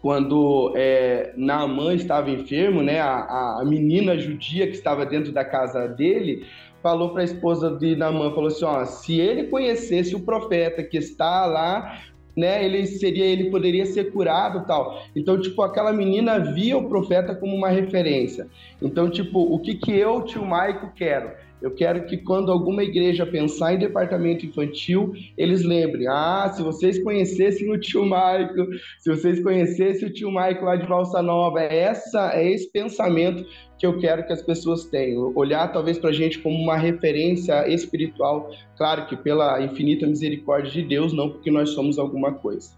quando 0.00 0.72
é, 0.76 1.32
Naamã 1.36 1.94
estava 1.94 2.30
enfermo, 2.30 2.82
né, 2.82 3.00
a, 3.00 3.58
a, 3.60 3.64
menina 3.64 4.16
judia 4.18 4.66
que 4.66 4.74
estava 4.74 5.04
dentro 5.04 5.32
da 5.32 5.44
casa 5.44 5.88
dele 5.88 6.46
falou 6.82 7.10
para 7.10 7.22
a 7.22 7.24
esposa 7.24 7.76
de 7.76 7.96
Naamã, 7.96 8.30
falou 8.30 8.46
assim, 8.46 8.64
ó, 8.64 8.84
se 8.84 9.18
ele 9.18 9.44
conhecesse 9.44 10.14
o 10.14 10.20
profeta 10.20 10.82
que 10.82 10.96
está 10.96 11.44
lá, 11.44 12.00
né, 12.36 12.64
ele 12.64 12.86
seria, 12.86 13.24
ele 13.24 13.50
poderia 13.50 13.84
ser 13.84 14.12
curado, 14.12 14.64
tal. 14.64 15.02
Então, 15.16 15.40
tipo, 15.40 15.60
aquela 15.60 15.92
menina 15.92 16.38
via 16.38 16.78
o 16.78 16.88
profeta 16.88 17.34
como 17.34 17.56
uma 17.56 17.68
referência. 17.68 18.46
Então, 18.80 19.10
tipo, 19.10 19.40
o 19.40 19.58
que 19.58 19.74
que 19.74 19.90
eu, 19.90 20.22
tio 20.22 20.44
Maico, 20.44 20.92
quero? 20.94 21.32
Eu 21.60 21.72
quero 21.72 22.06
que 22.06 22.16
quando 22.16 22.52
alguma 22.52 22.84
igreja 22.84 23.26
pensar 23.26 23.74
em 23.74 23.78
departamento 23.78 24.46
infantil, 24.46 25.12
eles 25.36 25.64
lembrem: 25.64 26.06
ah, 26.06 26.50
se 26.54 26.62
vocês 26.62 27.02
conhecessem 27.02 27.70
o 27.70 27.78
tio 27.78 28.06
Maico, 28.06 28.66
se 28.98 29.10
vocês 29.10 29.42
conhecessem 29.42 30.08
o 30.08 30.12
tio 30.12 30.30
Maico 30.30 30.64
lá 30.64 30.76
de 30.76 30.86
Valsa 30.86 31.20
Nova, 31.20 31.60
é, 31.60 31.78
essa, 31.78 32.32
é 32.34 32.50
esse 32.50 32.70
pensamento 32.70 33.44
que 33.78 33.86
eu 33.86 33.98
quero 33.98 34.26
que 34.26 34.32
as 34.32 34.42
pessoas 34.42 34.84
tenham. 34.84 35.32
Olhar 35.34 35.68
talvez 35.72 35.98
para 35.98 36.10
a 36.10 36.12
gente 36.12 36.38
como 36.38 36.56
uma 36.56 36.76
referência 36.76 37.68
espiritual, 37.68 38.50
claro 38.76 39.06
que 39.06 39.16
pela 39.16 39.60
infinita 39.62 40.06
misericórdia 40.06 40.70
de 40.70 40.82
Deus, 40.82 41.12
não 41.12 41.30
porque 41.30 41.50
nós 41.50 41.70
somos 41.70 41.98
alguma 41.98 42.32
coisa. 42.32 42.76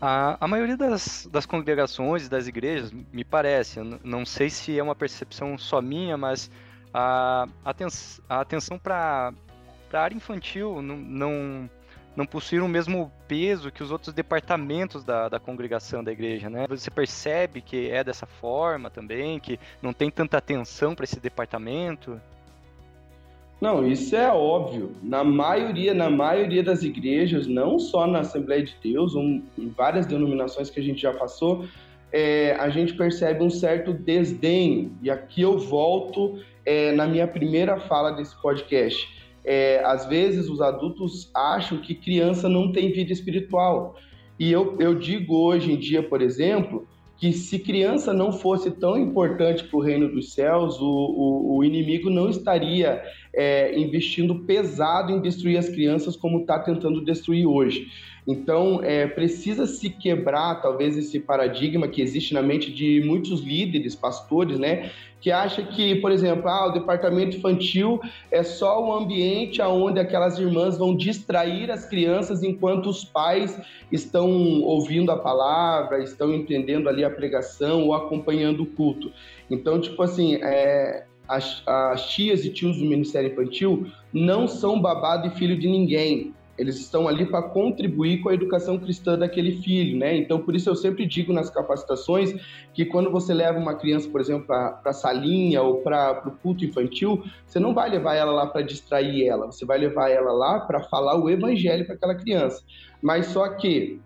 A, 0.00 0.44
a 0.44 0.46
maioria 0.46 0.76
das, 0.76 1.28
das 1.30 1.44
congregações 1.44 2.28
das 2.28 2.46
igrejas, 2.46 2.92
me 3.12 3.24
parece, 3.24 3.80
não 4.04 4.24
sei 4.24 4.48
se 4.48 4.78
é 4.78 4.82
uma 4.82 4.94
percepção 4.94 5.58
só 5.58 5.82
minha, 5.82 6.16
mas 6.16 6.48
a, 6.92 7.46
aten 7.64 7.88
a 8.28 8.40
atenção 8.40 8.78
para 8.78 9.32
a 9.92 10.00
área 10.00 10.16
infantil 10.16 10.82
não, 10.82 10.96
não, 10.96 11.70
não 12.16 12.26
possuir 12.26 12.62
o 12.62 12.68
mesmo 12.68 13.12
peso 13.26 13.70
que 13.70 13.82
os 13.82 13.90
outros 13.90 14.14
departamentos 14.14 15.04
da, 15.04 15.28
da 15.28 15.38
congregação 15.38 16.02
da 16.02 16.12
igreja, 16.12 16.50
né? 16.50 16.66
Você 16.68 16.90
percebe 16.90 17.60
que 17.60 17.90
é 17.90 18.02
dessa 18.02 18.26
forma 18.26 18.90
também, 18.90 19.38
que 19.38 19.58
não 19.80 19.92
tem 19.92 20.10
tanta 20.10 20.38
atenção 20.38 20.94
para 20.94 21.04
esse 21.04 21.20
departamento? 21.20 22.20
Não, 23.60 23.86
isso 23.86 24.14
é 24.14 24.32
óbvio. 24.32 24.92
Na 25.02 25.24
maioria, 25.24 25.92
na 25.92 26.08
maioria 26.08 26.62
das 26.62 26.82
igrejas, 26.82 27.46
não 27.46 27.78
só 27.78 28.06
na 28.06 28.20
Assembleia 28.20 28.62
de 28.62 28.76
Deus, 28.80 29.16
um, 29.16 29.42
em 29.58 29.68
várias 29.68 30.06
denominações 30.06 30.70
que 30.70 30.78
a 30.78 30.82
gente 30.82 31.02
já 31.02 31.12
passou, 31.12 31.66
é, 32.12 32.52
a 32.58 32.68
gente 32.68 32.94
percebe 32.94 33.42
um 33.42 33.50
certo 33.50 33.92
desdém. 33.92 34.92
E 35.02 35.10
aqui 35.10 35.42
eu 35.42 35.58
volto 35.58 36.38
é, 36.64 36.92
na 36.92 37.06
minha 37.06 37.26
primeira 37.26 37.78
fala 37.80 38.12
desse 38.12 38.40
podcast. 38.40 39.08
É, 39.44 39.82
às 39.84 40.06
vezes 40.06 40.48
os 40.48 40.60
adultos 40.60 41.30
acham 41.34 41.78
que 41.78 41.94
criança 41.94 42.48
não 42.48 42.72
tem 42.72 42.92
vida 42.92 43.12
espiritual. 43.12 43.96
E 44.38 44.52
eu, 44.52 44.76
eu 44.78 44.94
digo 44.94 45.36
hoje 45.36 45.72
em 45.72 45.76
dia, 45.76 46.02
por 46.02 46.22
exemplo, 46.22 46.86
que 47.16 47.32
se 47.32 47.58
criança 47.58 48.12
não 48.12 48.32
fosse 48.32 48.70
tão 48.70 48.96
importante 48.96 49.64
para 49.64 49.76
o 49.76 49.82
reino 49.82 50.08
dos 50.08 50.32
céus, 50.32 50.78
o, 50.80 50.86
o, 50.86 51.56
o 51.56 51.64
inimigo 51.64 52.08
não 52.08 52.28
estaria 52.28 53.02
é, 53.38 53.78
investindo 53.78 54.40
pesado 54.40 55.12
em 55.12 55.20
destruir 55.20 55.56
as 55.56 55.68
crianças 55.68 56.16
como 56.16 56.40
está 56.40 56.58
tentando 56.58 57.04
destruir 57.04 57.46
hoje. 57.46 57.86
Então, 58.26 58.80
é, 58.82 59.06
precisa 59.06 59.64
se 59.64 59.88
quebrar, 59.88 60.60
talvez, 60.60 60.98
esse 60.98 61.20
paradigma 61.20 61.86
que 61.86 62.02
existe 62.02 62.34
na 62.34 62.42
mente 62.42 62.70
de 62.70 63.00
muitos 63.06 63.40
líderes, 63.40 63.94
pastores, 63.94 64.58
né? 64.58 64.90
Que 65.20 65.30
acha 65.30 65.62
que, 65.62 65.94
por 65.94 66.10
exemplo, 66.10 66.48
ah, 66.48 66.66
o 66.66 66.72
departamento 66.72 67.36
infantil 67.36 68.00
é 68.30 68.42
só 68.42 68.84
o 68.84 68.92
ambiente 68.92 69.62
onde 69.62 69.98
aquelas 69.98 70.38
irmãs 70.38 70.76
vão 70.76 70.94
distrair 70.94 71.70
as 71.70 71.86
crianças 71.86 72.42
enquanto 72.42 72.90
os 72.90 73.04
pais 73.04 73.58
estão 73.90 74.28
ouvindo 74.62 75.10
a 75.10 75.16
palavra, 75.16 76.02
estão 76.02 76.34
entendendo 76.34 76.88
ali 76.88 77.04
a 77.04 77.10
pregação 77.10 77.84
ou 77.84 77.94
acompanhando 77.94 78.64
o 78.64 78.66
culto. 78.66 79.10
Então, 79.50 79.80
tipo 79.80 80.02
assim, 80.02 80.34
é, 80.42 81.06
as, 81.28 81.62
as 81.66 82.08
tias 82.10 82.44
e 82.44 82.50
tios 82.50 82.78
do 82.78 82.84
Ministério 82.84 83.30
Infantil 83.30 83.86
não 84.12 84.48
são 84.48 84.80
babado 84.80 85.28
e 85.28 85.30
filho 85.30 85.58
de 85.58 85.68
ninguém 85.68 86.34
eles 86.58 86.76
estão 86.76 87.06
ali 87.06 87.24
para 87.24 87.40
contribuir 87.40 88.20
com 88.20 88.28
a 88.28 88.34
educação 88.34 88.76
cristã 88.76 89.16
daquele 89.16 89.62
filho, 89.62 89.96
né? 89.96 90.16
Então, 90.16 90.40
por 90.40 90.56
isso 90.56 90.68
eu 90.68 90.74
sempre 90.74 91.06
digo 91.06 91.32
nas 91.32 91.48
capacitações 91.48 92.34
que 92.74 92.84
quando 92.84 93.12
você 93.12 93.32
leva 93.32 93.58
uma 93.58 93.76
criança, 93.76 94.08
por 94.08 94.20
exemplo, 94.20 94.44
para 94.44 94.80
a 94.84 94.92
salinha 94.92 95.62
ou 95.62 95.76
para 95.82 96.20
o 96.26 96.32
culto 96.32 96.64
infantil, 96.64 97.22
você 97.46 97.60
não 97.60 97.72
vai 97.72 97.88
levar 97.88 98.16
ela 98.16 98.32
lá 98.32 98.46
para 98.48 98.62
distrair 98.62 99.28
ela, 99.28 99.46
você 99.46 99.64
vai 99.64 99.78
levar 99.78 100.10
ela 100.10 100.32
lá 100.32 100.58
para 100.58 100.82
falar 100.82 101.16
o 101.16 101.30
evangelho 101.30 101.86
para 101.86 101.94
aquela 101.94 102.14
criança. 102.16 102.60
Mas 103.00 103.26
só 103.26 103.48
que 103.50 104.00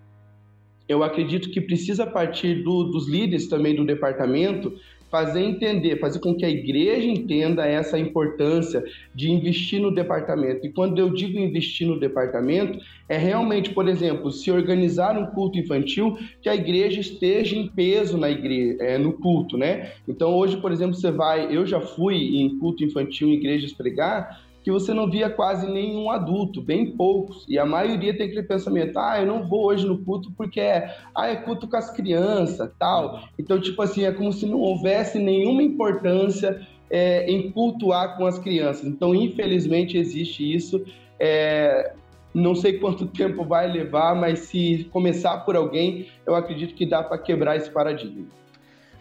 eu 0.86 1.02
acredito 1.02 1.50
que 1.50 1.60
precisa 1.60 2.06
partir 2.06 2.62
do, 2.62 2.84
dos 2.84 3.08
líderes 3.08 3.48
também 3.48 3.74
do 3.74 3.86
departamento 3.86 4.74
fazer 5.12 5.42
entender, 5.42 6.00
fazer 6.00 6.20
com 6.20 6.34
que 6.34 6.42
a 6.42 6.48
igreja 6.48 7.06
entenda 7.06 7.66
essa 7.66 7.98
importância 7.98 8.82
de 9.14 9.30
investir 9.30 9.78
no 9.78 9.94
departamento. 9.94 10.66
E 10.66 10.72
quando 10.72 10.98
eu 10.98 11.10
digo 11.10 11.38
investir 11.38 11.86
no 11.86 12.00
departamento, 12.00 12.78
é 13.10 13.18
realmente, 13.18 13.68
por 13.74 13.86
exemplo, 13.88 14.32
se 14.32 14.50
organizar 14.50 15.18
um 15.18 15.26
culto 15.26 15.58
infantil 15.58 16.16
que 16.40 16.48
a 16.48 16.54
igreja 16.54 16.98
esteja 16.98 17.54
em 17.54 17.68
peso 17.68 18.16
na 18.16 18.30
igreja, 18.30 18.82
é, 18.82 18.96
no 18.96 19.12
culto, 19.12 19.58
né? 19.58 19.92
Então 20.08 20.34
hoje, 20.34 20.56
por 20.56 20.72
exemplo, 20.72 20.94
você 20.94 21.10
vai, 21.10 21.54
eu 21.54 21.66
já 21.66 21.78
fui 21.78 22.38
em 22.38 22.58
culto 22.58 22.82
infantil 22.82 23.28
em 23.28 23.34
igrejas 23.34 23.74
pregar, 23.74 24.40
que 24.62 24.70
você 24.70 24.94
não 24.94 25.10
via 25.10 25.28
quase 25.28 25.66
nenhum 25.70 26.10
adulto, 26.10 26.62
bem 26.62 26.92
poucos. 26.96 27.44
E 27.48 27.58
a 27.58 27.66
maioria 27.66 28.16
tem 28.16 28.26
aquele 28.26 28.44
pensamento: 28.44 28.98
ah, 28.98 29.20
eu 29.20 29.26
não 29.26 29.46
vou 29.46 29.66
hoje 29.66 29.86
no 29.86 29.98
culto 29.98 30.30
porque 30.36 30.60
é, 30.60 30.96
ah, 31.14 31.28
é 31.28 31.36
culto 31.36 31.68
com 31.68 31.76
as 31.76 31.90
crianças, 31.90 32.70
tal. 32.78 33.24
Então, 33.38 33.60
tipo 33.60 33.82
assim, 33.82 34.04
é 34.04 34.12
como 34.12 34.32
se 34.32 34.46
não 34.46 34.60
houvesse 34.60 35.18
nenhuma 35.18 35.62
importância 35.62 36.66
é, 36.90 37.30
em 37.30 37.50
cultuar 37.50 38.16
com 38.16 38.26
as 38.26 38.38
crianças. 38.38 38.86
Então, 38.86 39.14
infelizmente, 39.14 39.96
existe 39.96 40.54
isso. 40.54 40.84
É, 41.18 41.94
não 42.34 42.54
sei 42.54 42.78
quanto 42.78 43.06
tempo 43.12 43.44
vai 43.44 43.70
levar, 43.70 44.14
mas 44.14 44.40
se 44.40 44.88
começar 44.92 45.38
por 45.38 45.56
alguém, 45.56 46.08
eu 46.26 46.34
acredito 46.34 46.74
que 46.74 46.86
dá 46.86 47.02
para 47.02 47.18
quebrar 47.18 47.56
esse 47.56 47.70
paradigma. 47.70 48.26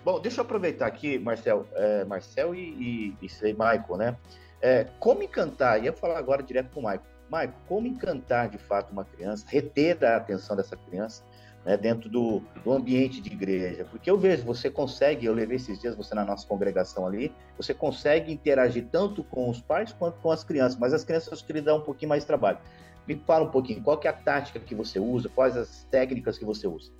Bom, 0.04 0.20
deixa 0.20 0.42
eu 0.42 0.46
aproveitar 0.46 0.88
aqui, 0.88 1.20
Marcel, 1.20 1.68
é, 1.76 2.04
Marcel 2.06 2.56
e, 2.56 3.16
e, 3.22 3.28
e 3.44 3.54
Michael, 3.54 3.98
né? 3.98 4.18
É, 4.62 4.86
como 5.00 5.24
encantar, 5.24 5.84
ia 5.84 5.92
falar 5.92 6.18
agora 6.18 6.44
direto 6.44 6.72
com 6.72 6.82
o 6.82 6.84
Maico. 6.84 7.06
Maico, 7.30 7.54
como 7.68 7.88
encantar 7.88 8.50
de 8.50 8.58
fato 8.58 8.92
uma 8.92 9.06
criança, 9.06 9.46
reter 9.48 10.04
a 10.04 10.18
atenção 10.18 10.56
dessa 10.56 10.76
criança 10.76 11.24
né, 11.66 11.78
dentro 11.78 12.10
do, 12.10 12.44
do, 12.64 12.72
ambiente 12.72 13.22
de 13.22 13.32
igreja? 13.32 13.86
Porque 13.90 14.12
eu 14.12 14.18
vejo, 14.18 14.44
você 14.44 14.70
consegue, 14.70 15.26
eu 15.26 15.34
levei 15.34 15.56
esses 15.56 15.80
dias 15.80 15.96
você 15.96 16.14
na 16.14 16.26
nossa 16.26 16.46
congregação 16.46 17.08
ali, 17.08 17.34
você 17.58 17.74
consegue 17.74 18.32
interagir 18.32 18.88
tanto 18.92 19.24
com 19.24 19.50
os 19.50 19.62
pais 19.62 19.94
quanto 19.94 20.20
com 20.20 20.30
as 20.30 20.44
crianças, 20.44 20.78
mas 20.78 20.94
as 20.94 21.04
crianças 21.04 21.34
acho 21.34 21.46
que 21.46 21.54
lhe 21.54 21.62
dão 21.62 21.78
um 21.78 21.82
pouquinho 21.82 22.10
mais 22.10 22.24
de 22.24 22.28
trabalho. 22.28 22.60
Me 23.08 23.16
fala 23.26 23.46
um 23.46 23.52
pouquinho, 23.52 23.82
qual 23.82 24.00
é 24.04 24.08
a 24.10 24.14
tática 24.14 24.60
que 24.60 24.76
você 24.76 25.00
usa, 25.00 25.28
quais 25.30 25.58
as 25.58 25.86
técnicas 25.86 26.38
que 26.38 26.46
você 26.46 26.68
usa? 26.68 26.92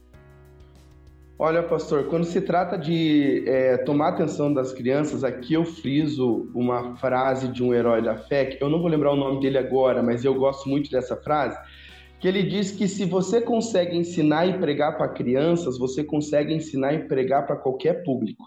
Olha, 1.44 1.64
pastor, 1.64 2.04
quando 2.04 2.24
se 2.24 2.40
trata 2.40 2.78
de 2.78 3.44
é, 3.48 3.76
tomar 3.78 4.10
atenção 4.10 4.54
das 4.54 4.72
crianças, 4.72 5.24
aqui 5.24 5.56
eu 5.56 5.66
friso 5.66 6.48
uma 6.54 6.96
frase 6.98 7.48
de 7.48 7.64
um 7.64 7.74
herói 7.74 8.00
da 8.00 8.16
fé, 8.16 8.46
que 8.46 8.64
eu 8.64 8.70
não 8.70 8.80
vou 8.80 8.88
lembrar 8.88 9.12
o 9.12 9.16
nome 9.16 9.40
dele 9.40 9.58
agora, 9.58 10.04
mas 10.04 10.24
eu 10.24 10.36
gosto 10.36 10.70
muito 10.70 10.92
dessa 10.92 11.16
frase, 11.16 11.58
que 12.20 12.28
ele 12.28 12.44
diz 12.44 12.70
que 12.70 12.88
se 12.88 13.06
você 13.06 13.42
consegue 13.42 13.98
ensinar 13.98 14.46
e 14.46 14.60
pregar 14.60 15.00
para 15.00 15.10
crianças, 15.10 15.80
você 15.80 16.04
consegue 16.04 16.54
ensinar 16.54 16.94
e 16.94 17.08
pregar 17.08 17.48
para 17.48 17.56
qualquer 17.56 18.04
público. 18.04 18.46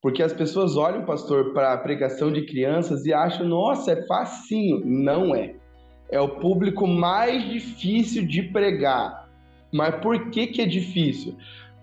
Porque 0.00 0.22
as 0.22 0.32
pessoas 0.32 0.74
olham, 0.74 1.04
pastor, 1.04 1.52
para 1.52 1.74
a 1.74 1.78
pregação 1.78 2.32
de 2.32 2.46
crianças 2.46 3.04
e 3.04 3.12
acham, 3.12 3.46
nossa, 3.46 3.92
é 3.92 4.06
facinho. 4.06 4.80
Não 4.86 5.34
é. 5.34 5.54
É 6.10 6.18
o 6.18 6.40
público 6.40 6.86
mais 6.86 7.46
difícil 7.46 8.26
de 8.26 8.42
pregar. 8.44 9.22
Mas 9.72 9.96
por 9.96 10.30
que, 10.30 10.46
que 10.46 10.60
é 10.60 10.66
difícil? 10.66 11.36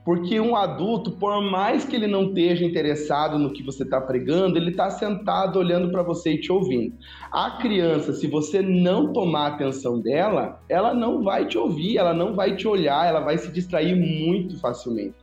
Porque 0.10 0.40
um 0.40 0.56
adulto, 0.56 1.12
por 1.12 1.40
mais 1.40 1.86
que 1.86 1.96
ele 1.96 2.08
não 2.08 2.30
esteja 2.30 2.66
interessado 2.66 3.38
no 3.38 3.54
que 3.54 3.62
você 3.62 3.84
está 3.84 4.02
pregando, 4.02 4.58
ele 4.58 4.72
está 4.72 4.90
sentado 4.90 5.60
olhando 5.60 5.92
para 5.92 6.02
você 6.02 6.32
e 6.32 6.42
te 6.42 6.52
ouvindo. 6.52 6.96
A 7.32 7.60
criança, 7.62 8.12
se 8.14 8.26
você 8.26 8.60
não 8.60 9.14
tomar 9.14 9.50
atenção 9.50 10.02
dela, 10.02 10.64
ela 10.68 10.96
não 10.96 11.22
vai 11.22 11.46
te 11.46 11.60
ouvir, 11.60 12.00
ela 12.00 12.12
não 12.12 12.34
vai 12.34 12.56
te 12.56 12.68
olhar, 12.68 13.08
ela 13.08 13.20
vai 13.20 13.38
se 13.38 13.52
distrair 13.52 13.96
muito 13.96 14.60
facilmente. 14.60 15.14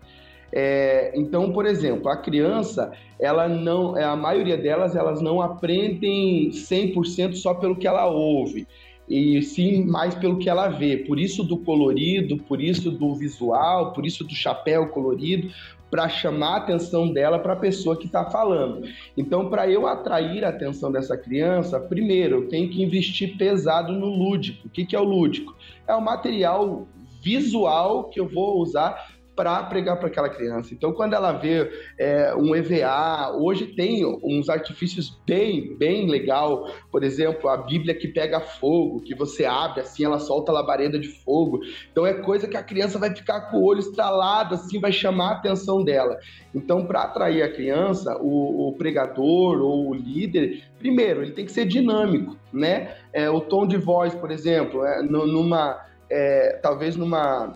É, 0.53 1.11
então, 1.19 1.53
por 1.53 1.67
exemplo, 1.67 2.09
a 2.09 2.17
criança, 2.17 2.93
ela 3.19 3.49
não, 3.49 3.97
a 3.97 4.15
maioria 4.15 4.57
delas, 4.57 4.95
elas 4.95 5.21
não 5.21 5.43
aprendem 5.43 6.51
100% 6.51 7.35
só 7.35 7.55
pelo 7.55 7.75
que 7.75 7.89
ela 7.89 8.07
ouve 8.07 8.69
e 9.09 9.41
sim 9.43 9.85
mais 9.85 10.15
pelo 10.15 10.39
que 10.39 10.49
ela 10.49 10.69
vê. 10.69 10.97
Por 10.97 11.19
isso 11.19 11.45
do 11.45 11.59
colorido, 11.59 12.39
por 12.39 12.61
isso 12.61 12.91
do 12.91 13.15
visual, 13.15 13.93
por 13.93 14.05
isso 14.05 14.25
do 14.25 14.35
chapéu 14.35 14.89
colorido, 14.89 15.51
para 15.91 16.09
chamar 16.09 16.55
a 16.55 16.57
atenção 16.57 17.13
dela 17.13 17.39
para 17.39 17.53
a 17.53 17.57
pessoa 17.57 17.97
que 17.97 18.07
está 18.07 18.25
falando. 18.25 18.89
Então, 19.17 19.49
para 19.49 19.71
eu 19.71 19.87
atrair 19.87 20.45
a 20.45 20.49
atenção 20.49 20.91
dessa 20.91 21.17
criança, 21.17 21.79
primeiro 21.79 22.37
eu 22.37 22.49
tenho 22.49 22.69
que 22.69 22.83
investir 22.83 23.37
pesado 23.37 23.93
no 23.93 24.07
lúdico. 24.07 24.67
O 24.67 24.71
que, 24.71 24.85
que 24.85 24.97
é 24.97 25.01
o 25.01 25.05
lúdico? 25.05 25.55
É 25.87 25.95
o 25.95 26.01
material 26.01 26.89
visual 27.23 28.05
que 28.05 28.21
eu 28.21 28.29
vou 28.29 28.61
usar 28.61 29.16
para 29.37 29.63
pregar 29.65 29.99
para 29.99 30.09
aquela 30.09 30.31
criança. 30.31 30.73
Então, 30.73 30.93
quando 30.93 31.13
ela 31.13 31.33
vê 31.33 31.71
é, 31.99 32.35
um 32.35 32.57
EVA, 32.57 33.37
hoje 33.37 33.67
tem 33.67 34.05
uns 34.25 34.49
artifícios 34.49 35.21
bem, 35.27 35.77
bem 35.77 36.09
legal. 36.09 36.73
Por 36.91 37.05
exemplo, 37.05 37.51
a 37.51 37.59
Bíblia 37.59 37.95
que 37.95 38.09
pega 38.09 38.41
fogo, 38.41 39.03
que 39.03 39.15
você 39.15 39.45
abre 39.45 39.83
assim, 39.83 40.05
ela 40.05 40.19
solta 40.19 40.51
a 40.51 40.55
labareda 40.55 40.99
de 40.99 41.09
fogo. 41.09 41.61
Então, 41.93 42.07
é 42.07 42.15
coisa 42.15 42.49
que 42.49 42.57
a 42.57 42.63
criança 42.63 42.99
vai 42.99 43.15
ficar 43.15 43.51
com 43.51 43.59
o 43.59 43.65
olho 43.65 43.81
estralado, 43.81 44.55
assim, 44.55 44.81
vai 44.81 44.91
chamar 44.91 45.29
a 45.29 45.37
atenção 45.37 45.85
dela. 45.85 46.19
Então, 46.55 46.87
para 46.87 47.03
atrair 47.03 47.43
a 47.43 47.53
criança, 47.53 48.17
o, 48.19 48.69
o, 48.69 48.73
pregador 48.73 49.61
ou 49.61 49.91
o 49.91 49.95
líder, 49.95 50.65
primeiro, 50.79 51.23
ele 51.23 51.33
tem 51.33 51.45
que 51.45 51.53
ser 51.53 51.67
dinâmico, 51.67 52.35
né? 52.51 52.97
É, 53.13 53.29
o 53.29 53.43
tom 53.43 53.67
de 53.67 53.77
voz, 53.77 54.15
por 54.15 54.31
exemplo, 54.31 54.83
é, 54.83 55.03
numa, 55.03 55.85
é, 56.09 56.59
talvez 56.63 56.97
numa 56.97 57.53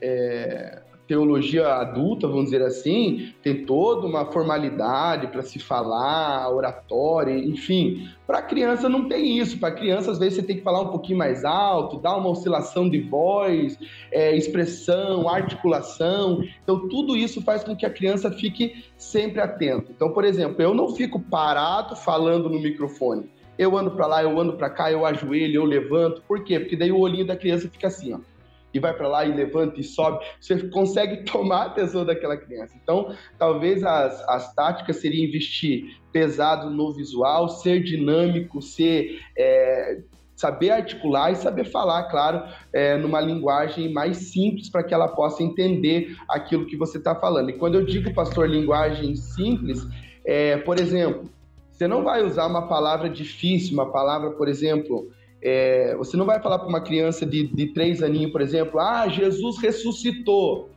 é, 0.00 0.81
teologia 1.06 1.66
adulta, 1.66 2.26
vamos 2.28 2.46
dizer 2.46 2.62
assim, 2.62 3.32
tem 3.42 3.64
toda 3.64 4.06
uma 4.06 4.30
formalidade 4.30 5.26
para 5.26 5.42
se 5.42 5.58
falar, 5.58 6.48
oratória, 6.50 7.36
enfim. 7.36 8.08
Para 8.26 8.40
criança 8.40 8.88
não 8.88 9.08
tem 9.08 9.38
isso. 9.38 9.58
Para 9.58 9.72
criança, 9.72 10.10
às 10.10 10.18
vezes, 10.18 10.36
você 10.36 10.42
tem 10.42 10.56
que 10.56 10.62
falar 10.62 10.80
um 10.80 10.88
pouquinho 10.88 11.18
mais 11.18 11.44
alto, 11.44 11.98
dar 11.98 12.16
uma 12.16 12.30
oscilação 12.30 12.88
de 12.88 13.00
voz, 13.00 13.78
é, 14.10 14.34
expressão, 14.36 15.28
articulação. 15.28 16.42
Então, 16.62 16.88
tudo 16.88 17.16
isso 17.16 17.42
faz 17.42 17.62
com 17.62 17.76
que 17.76 17.84
a 17.84 17.90
criança 17.90 18.30
fique 18.30 18.84
sempre 18.96 19.40
atenta. 19.40 19.90
Então, 19.90 20.12
por 20.12 20.24
exemplo, 20.24 20.62
eu 20.62 20.72
não 20.72 20.94
fico 20.94 21.20
parado 21.20 21.96
falando 21.96 22.48
no 22.48 22.60
microfone. 22.60 23.28
Eu 23.58 23.76
ando 23.76 23.90
para 23.90 24.06
lá, 24.06 24.22
eu 24.22 24.40
ando 24.40 24.54
para 24.54 24.70
cá, 24.70 24.90
eu 24.90 25.04
ajoelho, 25.04 25.56
eu 25.56 25.64
levanto. 25.64 26.22
Por 26.26 26.42
quê? 26.42 26.58
Porque 26.58 26.76
daí 26.76 26.90
o 26.90 26.98
olhinho 26.98 27.26
da 27.26 27.36
criança 27.36 27.68
fica 27.68 27.88
assim, 27.88 28.14
ó 28.14 28.31
e 28.72 28.78
vai 28.78 28.92
para 28.94 29.08
lá 29.08 29.24
e 29.24 29.34
levanta 29.34 29.80
e 29.80 29.84
sobe, 29.84 30.24
você 30.40 30.68
consegue 30.68 31.24
tomar 31.30 31.62
a 31.62 31.66
atenção 31.66 32.04
daquela 32.04 32.36
criança. 32.36 32.74
Então, 32.82 33.14
talvez 33.38 33.84
as, 33.84 34.26
as 34.28 34.54
táticas 34.54 34.96
seriam 34.96 35.26
investir 35.26 35.96
pesado 36.12 36.70
no 36.70 36.92
visual, 36.92 37.48
ser 37.48 37.82
dinâmico, 37.82 38.60
ser 38.60 39.20
é, 39.36 40.02
saber 40.42 40.70
articular 40.70 41.30
e 41.30 41.36
saber 41.36 41.64
falar, 41.64 42.04
claro, 42.04 42.42
é, 42.72 42.96
numa 42.96 43.20
linguagem 43.20 43.92
mais 43.92 44.16
simples 44.32 44.68
para 44.68 44.82
que 44.82 44.92
ela 44.92 45.08
possa 45.08 45.42
entender 45.42 46.16
aquilo 46.28 46.66
que 46.66 46.76
você 46.76 46.98
está 46.98 47.14
falando. 47.14 47.50
E 47.50 47.52
quando 47.52 47.76
eu 47.76 47.84
digo, 47.84 48.12
pastor, 48.12 48.48
linguagem 48.48 49.14
simples, 49.14 49.86
é, 50.24 50.56
por 50.56 50.80
exemplo, 50.80 51.30
você 51.70 51.86
não 51.86 52.02
vai 52.02 52.24
usar 52.24 52.46
uma 52.46 52.66
palavra 52.66 53.08
difícil, 53.08 53.74
uma 53.74 53.90
palavra, 53.90 54.32
por 54.32 54.48
exemplo, 54.48 55.10
é, 55.42 55.96
você 55.96 56.16
não 56.16 56.24
vai 56.24 56.40
falar 56.40 56.60
para 56.60 56.68
uma 56.68 56.80
criança 56.80 57.26
de, 57.26 57.48
de 57.48 57.66
três 57.68 58.02
aninhos, 58.02 58.30
por 58.30 58.40
exemplo, 58.40 58.78
ah, 58.78 59.08
Jesus 59.08 59.58
ressuscitou. 59.58 60.70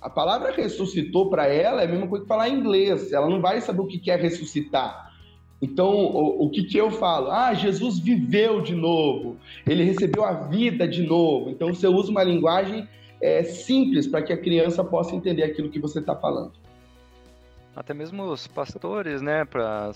A 0.00 0.10
palavra 0.10 0.52
ressuscitou 0.52 1.30
para 1.30 1.46
ela 1.46 1.82
é 1.82 1.86
a 1.86 1.88
mesma 1.88 2.06
coisa 2.06 2.24
que 2.24 2.28
falar 2.28 2.48
em 2.48 2.58
inglês. 2.58 3.12
Ela 3.12 3.28
não 3.28 3.40
vai 3.40 3.60
saber 3.60 3.80
o 3.80 3.86
que 3.86 4.10
é 4.10 4.16
ressuscitar. 4.16 5.10
Então, 5.62 5.90
o, 5.90 6.46
o 6.46 6.50
que, 6.50 6.64
que 6.64 6.78
eu 6.78 6.90
falo? 6.90 7.30
Ah, 7.30 7.52
Jesus 7.52 7.98
viveu 7.98 8.62
de 8.62 8.74
novo. 8.74 9.36
Ele 9.66 9.84
recebeu 9.84 10.24
a 10.24 10.32
vida 10.32 10.88
de 10.88 11.02
novo. 11.02 11.50
Então, 11.50 11.72
você 11.72 11.86
usa 11.86 12.10
uma 12.10 12.22
linguagem 12.22 12.88
é, 13.20 13.42
simples 13.42 14.06
para 14.06 14.22
que 14.22 14.32
a 14.32 14.38
criança 14.38 14.82
possa 14.82 15.14
entender 15.14 15.42
aquilo 15.42 15.70
que 15.70 15.78
você 15.78 15.98
está 15.98 16.16
falando. 16.16 16.52
Até 17.76 17.92
mesmo 17.92 18.22
os 18.24 18.46
pastores, 18.46 19.20
né, 19.20 19.44
para 19.44 19.92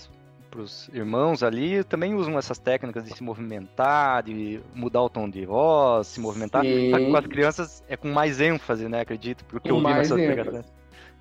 para 0.55 0.63
os 0.63 0.87
irmãos 0.93 1.43
ali 1.43 1.83
também 1.83 2.15
usam 2.15 2.39
essas 2.39 2.57
técnicas 2.57 3.03
de 3.03 3.13
se 3.13 3.21
movimentar, 3.21 4.23
de 4.23 4.61
mudar 4.73 5.03
o 5.03 5.09
tom 5.09 5.29
de 5.29 5.45
voz, 5.45 6.07
se 6.07 6.19
movimentar. 6.21 6.63
Sim. 6.63 6.91
Só 6.91 6.97
que 6.97 7.05
com 7.11 7.17
as 7.17 7.27
crianças 7.27 7.83
é 7.89 7.97
com 7.97 8.07
mais 8.07 8.39
ênfase, 8.39 8.87
né? 8.87 9.01
Acredito, 9.01 9.43
porque 9.45 9.69
eu 9.69 9.77
vi 9.77 9.83
nessas 9.83 10.17
pregações. 10.17 10.65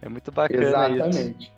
É 0.01 0.09
muito 0.09 0.31
bacana 0.31 0.63
Exatamente. 0.63 1.47
Isso. 1.47 1.55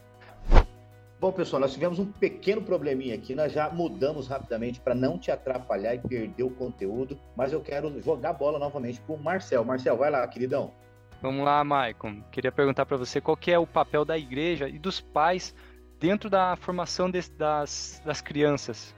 Bom, 1.21 1.33
pessoal, 1.33 1.61
nós 1.61 1.73
tivemos 1.73 1.99
um 1.99 2.07
pequeno 2.07 2.63
probleminha 2.63 3.15
aqui, 3.15 3.35
nós 3.35 3.53
já 3.53 3.71
mudamos 3.71 4.29
rapidamente 4.29 4.81
para 4.81 4.95
não 4.95 5.19
te 5.19 5.31
atrapalhar 5.31 5.95
e 5.95 5.99
perder 5.99 6.43
o 6.43 6.51
conteúdo, 6.51 7.19
mas 7.35 7.53
eu 7.53 7.61
quero 7.61 8.01
jogar 8.03 8.31
a 8.31 8.33
bola 8.35 8.59
novamente 8.59 9.01
para 9.01 9.15
o 9.15 9.19
Marcel. 9.19 9.65
Marcel, 9.65 9.97
vai 9.97 10.11
lá, 10.11 10.27
queridão. 10.29 10.71
Vamos 11.23 11.45
lá, 11.45 11.65
Maicon. 11.65 12.23
Queria 12.31 12.53
perguntar 12.53 12.85
para 12.85 12.99
você 12.99 13.21
qual 13.21 13.37
que 13.37 13.51
é 13.51 13.59
o 13.59 13.67
papel 13.67 14.05
da 14.05 14.17
igreja 14.17 14.69
e 14.69 14.79
dos 14.79 15.01
pais 15.01 15.55
dentro 15.99 16.29
da 16.29 16.57
formação 16.57 17.11
de, 17.11 17.21
das, 17.37 18.03
das 18.05 18.21
crianças? 18.21 18.95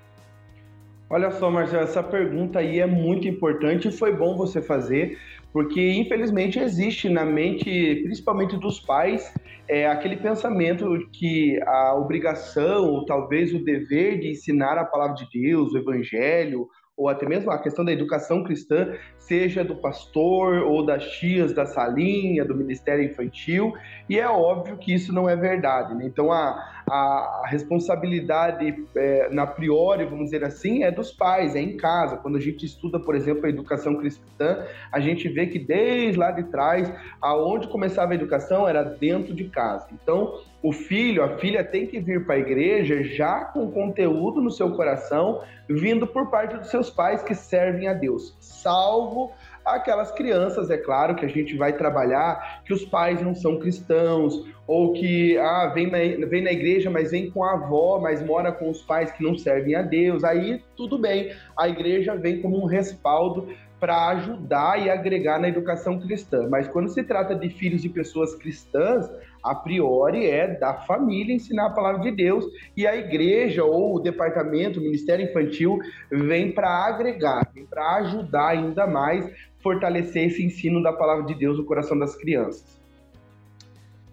Olha 1.10 1.30
só, 1.30 1.50
Marcelo, 1.50 1.84
essa 1.84 2.02
pergunta 2.02 2.58
aí 2.58 2.80
é 2.80 2.86
muito 2.86 3.26
importante 3.26 3.88
e 3.88 3.92
foi 3.92 4.14
bom 4.14 4.36
você 4.36 4.60
fazer, 4.60 5.18
porque 5.52 5.92
infelizmente 5.94 6.58
existe 6.58 7.08
na 7.08 7.24
mente, 7.24 7.64
principalmente 8.04 8.58
dos 8.58 8.78
pais, 8.78 9.32
é, 9.66 9.86
aquele 9.86 10.16
pensamento 10.16 10.86
que 11.12 11.58
a 11.62 11.94
obrigação, 11.94 12.84
ou 12.90 13.06
talvez 13.06 13.54
o 13.54 13.64
dever 13.64 14.20
de 14.20 14.30
ensinar 14.30 14.76
a 14.76 14.84
palavra 14.84 15.14
de 15.14 15.28
Deus, 15.32 15.72
o 15.72 15.78
evangelho, 15.78 16.68
ou 16.98 17.08
até 17.08 17.26
mesmo 17.26 17.48
a 17.52 17.62
questão 17.62 17.84
da 17.84 17.92
educação 17.92 18.42
cristã, 18.42 18.92
seja 19.16 19.62
do 19.62 19.76
pastor 19.76 20.64
ou 20.64 20.84
das 20.84 21.04
tias 21.12 21.54
da 21.54 21.64
salinha, 21.64 22.44
do 22.44 22.56
ministério 22.56 23.04
infantil, 23.04 23.72
e 24.08 24.18
é 24.18 24.28
óbvio 24.28 24.76
que 24.76 24.92
isso 24.92 25.12
não 25.12 25.28
é 25.28 25.36
verdade. 25.36 25.94
Né? 25.94 26.06
Então, 26.06 26.32
a, 26.32 26.58
a 26.90 27.42
responsabilidade, 27.46 28.84
é, 28.96 29.28
na 29.30 29.46
priori, 29.46 30.04
vamos 30.06 30.24
dizer 30.24 30.42
assim, 30.42 30.82
é 30.82 30.90
dos 30.90 31.12
pais, 31.12 31.54
é 31.54 31.60
em 31.60 31.76
casa. 31.76 32.16
Quando 32.16 32.36
a 32.36 32.40
gente 32.40 32.66
estuda, 32.66 32.98
por 32.98 33.14
exemplo, 33.14 33.46
a 33.46 33.48
educação 33.48 33.94
cristã, 33.96 34.66
a 34.90 34.98
gente 34.98 35.28
vê 35.28 35.46
que 35.46 35.58
desde 35.60 36.18
lá 36.18 36.32
de 36.32 36.44
trás, 36.50 36.92
aonde 37.22 37.68
começava 37.68 38.10
a 38.10 38.16
educação 38.16 38.66
era 38.66 38.82
dentro 38.82 39.32
de 39.34 39.44
casa. 39.44 39.86
Então, 39.92 40.40
o 40.62 40.72
filho, 40.72 41.22
a 41.22 41.38
filha 41.38 41.62
tem 41.62 41.86
que 41.86 42.00
vir 42.00 42.24
para 42.24 42.34
a 42.34 42.38
igreja 42.38 43.02
já 43.04 43.44
com 43.44 43.70
conteúdo 43.70 44.40
no 44.40 44.50
seu 44.50 44.72
coração, 44.72 45.42
vindo 45.68 46.06
por 46.06 46.30
parte 46.30 46.56
dos 46.56 46.68
seus 46.68 46.90
pais 46.90 47.22
que 47.22 47.34
servem 47.34 47.86
a 47.88 47.94
Deus, 47.94 48.36
salvo 48.40 49.32
aquelas 49.64 50.10
crianças, 50.10 50.70
é 50.70 50.78
claro, 50.78 51.14
que 51.14 51.24
a 51.24 51.28
gente 51.28 51.56
vai 51.56 51.74
trabalhar, 51.74 52.62
que 52.64 52.72
os 52.72 52.84
pais 52.84 53.20
não 53.20 53.34
são 53.34 53.58
cristãos, 53.58 54.46
ou 54.66 54.94
que 54.94 55.36
ah, 55.38 55.70
vem, 55.74 55.90
na, 55.90 56.26
vem 56.26 56.42
na 56.42 56.52
igreja, 56.52 56.90
mas 56.90 57.10
vem 57.10 57.30
com 57.30 57.44
a 57.44 57.52
avó, 57.52 58.00
mas 58.00 58.24
mora 58.24 58.50
com 58.50 58.70
os 58.70 58.82
pais 58.82 59.12
que 59.12 59.22
não 59.22 59.36
servem 59.36 59.74
a 59.74 59.82
Deus, 59.82 60.24
aí 60.24 60.62
tudo 60.76 60.98
bem, 60.98 61.32
a 61.56 61.68
igreja 61.68 62.16
vem 62.16 62.40
como 62.40 62.60
um 62.60 62.66
respaldo 62.66 63.48
para 63.78 64.08
ajudar 64.08 64.84
e 64.84 64.90
agregar 64.90 65.38
na 65.38 65.48
educação 65.48 66.00
cristã. 66.00 66.48
Mas 66.48 66.66
quando 66.66 66.88
se 66.88 67.02
trata 67.04 67.34
de 67.34 67.48
filhos 67.48 67.82
de 67.82 67.88
pessoas 67.88 68.34
cristãs, 68.34 69.08
a 69.42 69.54
priori 69.54 70.26
é 70.26 70.46
da 70.46 70.74
família 70.74 71.34
ensinar 71.34 71.66
a 71.66 71.70
palavra 71.70 72.02
de 72.02 72.10
Deus 72.10 72.44
e 72.76 72.86
a 72.86 72.96
igreja 72.96 73.64
ou 73.64 73.96
o 73.96 74.00
departamento, 74.00 74.80
o 74.80 74.82
ministério 74.82 75.24
infantil 75.24 75.78
vem 76.10 76.52
para 76.52 76.68
agregar, 76.86 77.50
vem 77.54 77.64
para 77.64 77.96
ajudar 77.96 78.48
ainda 78.48 78.86
mais 78.86 79.30
fortalecer 79.60 80.28
esse 80.28 80.44
ensino 80.44 80.82
da 80.82 80.92
palavra 80.92 81.24
de 81.24 81.34
Deus 81.34 81.58
no 81.58 81.64
coração 81.64 81.98
das 81.98 82.16
crianças. 82.16 82.78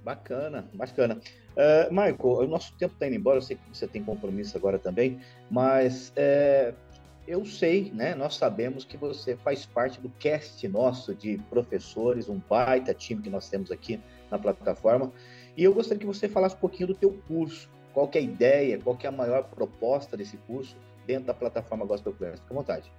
Bacana, 0.04 0.68
bacana. 0.74 1.20
Uh, 1.56 2.28
o 2.28 2.48
nosso 2.48 2.74
tempo 2.78 2.94
está 2.94 3.08
indo 3.08 3.16
embora, 3.16 3.38
eu 3.38 3.42
sei 3.42 3.56
que 3.56 3.64
você 3.74 3.88
tem 3.88 4.04
compromisso 4.04 4.58
agora 4.58 4.78
também, 4.78 5.20
mas 5.50 6.12
é, 6.16 6.74
eu 7.28 7.46
sei, 7.46 7.92
né? 7.94 8.14
Nós 8.14 8.36
sabemos 8.36 8.86
que 8.86 8.98
você 8.98 9.36
faz 9.36 9.66
parte 9.66 10.00
do 10.00 10.10
cast 10.20 10.68
nosso 10.68 11.14
de 11.14 11.38
professores, 11.50 12.30
um 12.30 12.40
baita 12.50 12.94
time 12.94 13.22
que 13.22 13.30
nós 13.30 13.50
temos 13.50 13.72
aqui 13.72 14.00
na 14.30 14.38
plataforma. 14.38 15.12
E 15.58 15.64
eu 15.64 15.74
gostaria 15.74 16.00
que 16.00 16.06
você 16.06 16.28
falasse 16.28 16.56
um 16.56 16.60
pouquinho 16.60 16.88
do 16.88 16.96
teu 16.96 17.18
curso. 17.28 17.70
Qual 17.94 18.10
é 18.14 18.18
a 18.18 18.22
ideia, 18.22 18.80
qual 18.84 18.98
é 19.02 19.08
a 19.08 19.12
maior 19.12 19.44
proposta 19.44 20.18
desse 20.18 20.38
curso 20.38 20.76
dentro 21.08 21.26
da 21.26 21.34
plataforma 21.34 21.86
Gospel 21.86 22.14
Class? 22.14 22.40
Fique 22.40 22.52
à 22.52 22.56
vontade. 22.56 22.92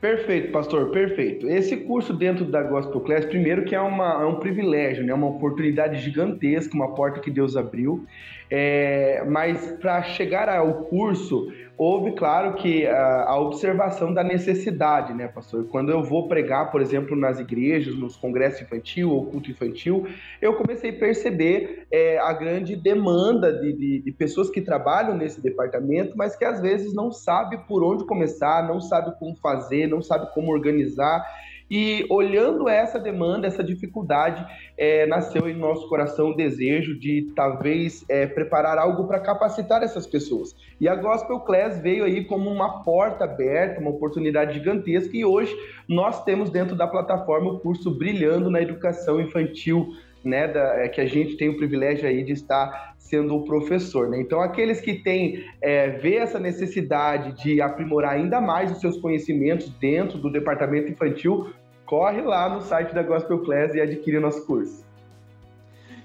Perfeito, 0.00 0.52
pastor, 0.52 0.90
perfeito. 0.90 1.48
Esse 1.48 1.78
curso 1.78 2.12
dentro 2.12 2.44
da 2.44 2.62
Gospel 2.62 3.00
Class, 3.00 3.24
primeiro 3.24 3.64
que 3.64 3.74
é, 3.74 3.80
uma, 3.80 4.22
é 4.22 4.26
um 4.26 4.36
privilégio, 4.36 5.04
né? 5.04 5.14
uma 5.14 5.26
oportunidade 5.26 5.98
gigantesca, 6.00 6.74
uma 6.74 6.94
porta 6.94 7.18
que 7.18 7.30
Deus 7.30 7.56
abriu. 7.56 8.04
É, 8.50 9.24
mas 9.26 9.72
para 9.80 10.02
chegar 10.02 10.50
ao 10.50 10.84
curso, 10.84 11.50
houve, 11.78 12.12
claro, 12.12 12.54
que 12.54 12.86
a, 12.86 13.24
a, 13.24 13.40
observação 13.40 14.12
da 14.12 14.24
necessidade, 14.24 15.12
né, 15.12 15.28
pastor? 15.28 15.66
Quando 15.68 15.90
eu 15.90 16.02
vou 16.02 16.26
pregar, 16.26 16.70
por 16.70 16.80
exemplo, 16.80 17.14
nas 17.14 17.38
igrejas, 17.38 17.94
nos 17.94 18.16
congressos 18.16 18.62
infantil 18.62 19.10
ou 19.10 19.26
culto 19.26 19.50
infantil, 19.50 20.06
eu 20.40 20.54
comecei 20.54 20.90
a 20.90 20.98
perceber 20.98 21.86
é, 21.90 22.18
a 22.18 22.32
grande 22.32 22.74
demanda 22.74 23.52
de, 23.52 23.72
de, 23.72 24.02
de, 24.02 24.12
pessoas 24.12 24.48
que 24.48 24.60
trabalham 24.60 25.16
nesse 25.16 25.40
departamento, 25.40 26.16
mas 26.16 26.34
que 26.34 26.44
às 26.44 26.60
vezes 26.60 26.94
não 26.94 27.12
sabe 27.12 27.58
por 27.68 27.84
onde 27.84 28.06
começar, 28.06 28.66
não 28.66 28.80
sabe 28.80 29.18
como 29.18 29.36
fazer, 29.36 29.86
não 29.86 30.00
sabe 30.00 30.32
como 30.32 30.52
organizar. 30.52 31.24
E 31.70 32.06
olhando 32.08 32.68
essa 32.68 32.98
demanda, 32.98 33.46
essa 33.46 33.62
dificuldade, 33.62 34.46
é, 34.78 35.04
nasceu 35.06 35.48
em 35.48 35.54
nosso 35.54 35.88
coração 35.88 36.30
o 36.30 36.36
desejo 36.36 36.98
de 36.98 37.32
talvez 37.34 38.04
é, 38.08 38.26
preparar 38.26 38.78
algo 38.78 39.06
para 39.06 39.18
capacitar 39.18 39.82
essas 39.82 40.06
pessoas. 40.06 40.54
E 40.80 40.88
a 40.88 40.94
Gospel 40.94 41.40
Class 41.40 41.80
veio 41.80 42.04
aí 42.04 42.24
como 42.24 42.48
uma 42.48 42.82
porta 42.82 43.24
aberta, 43.24 43.80
uma 43.80 43.90
oportunidade 43.90 44.54
gigantesca, 44.54 45.16
e 45.16 45.24
hoje 45.24 45.56
nós 45.88 46.22
temos 46.22 46.50
dentro 46.50 46.76
da 46.76 46.86
plataforma 46.86 47.50
o 47.50 47.58
curso 47.58 47.90
Brilhando 47.90 48.50
na 48.50 48.62
Educação 48.62 49.20
Infantil. 49.20 49.94
Né, 50.26 50.48
da, 50.48 50.82
é, 50.82 50.88
que 50.88 51.00
a 51.00 51.06
gente 51.06 51.36
tem 51.36 51.48
o 51.48 51.56
privilégio 51.56 52.08
aí 52.08 52.24
de 52.24 52.32
estar 52.32 52.96
sendo 52.98 53.36
o 53.36 53.44
professor. 53.44 54.08
Né? 54.08 54.20
Então, 54.20 54.40
aqueles 54.40 54.80
que 54.80 54.94
têm, 54.94 55.44
é, 55.60 55.90
vê 55.90 56.16
essa 56.16 56.40
necessidade 56.40 57.40
de 57.40 57.60
aprimorar 57.60 58.14
ainda 58.14 58.40
mais 58.40 58.72
os 58.72 58.80
seus 58.80 58.96
conhecimentos 58.96 59.68
dentro 59.78 60.18
do 60.18 60.28
departamento 60.28 60.90
infantil, 60.90 61.52
corre 61.84 62.22
lá 62.22 62.52
no 62.52 62.60
site 62.60 62.92
da 62.92 63.04
Gospel 63.04 63.38
Class 63.44 63.72
e 63.76 63.80
adquire 63.80 64.16
o 64.16 64.20
nosso 64.20 64.44
curso. 64.44 64.84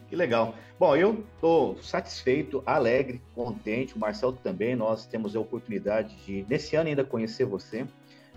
Que 0.07 0.15
legal. 0.15 0.53
Bom, 0.79 0.95
eu 0.95 1.23
estou 1.33 1.77
satisfeito, 1.81 2.61
alegre, 2.63 3.19
contente, 3.33 3.95
o 3.95 3.99
Marcelo 3.99 4.33
também. 4.43 4.75
Nós 4.75 5.07
temos 5.07 5.35
a 5.35 5.39
oportunidade 5.39 6.15
de, 6.25 6.45
nesse 6.47 6.75
ano, 6.75 6.89
ainda 6.89 7.03
conhecer 7.03 7.45
você 7.45 7.87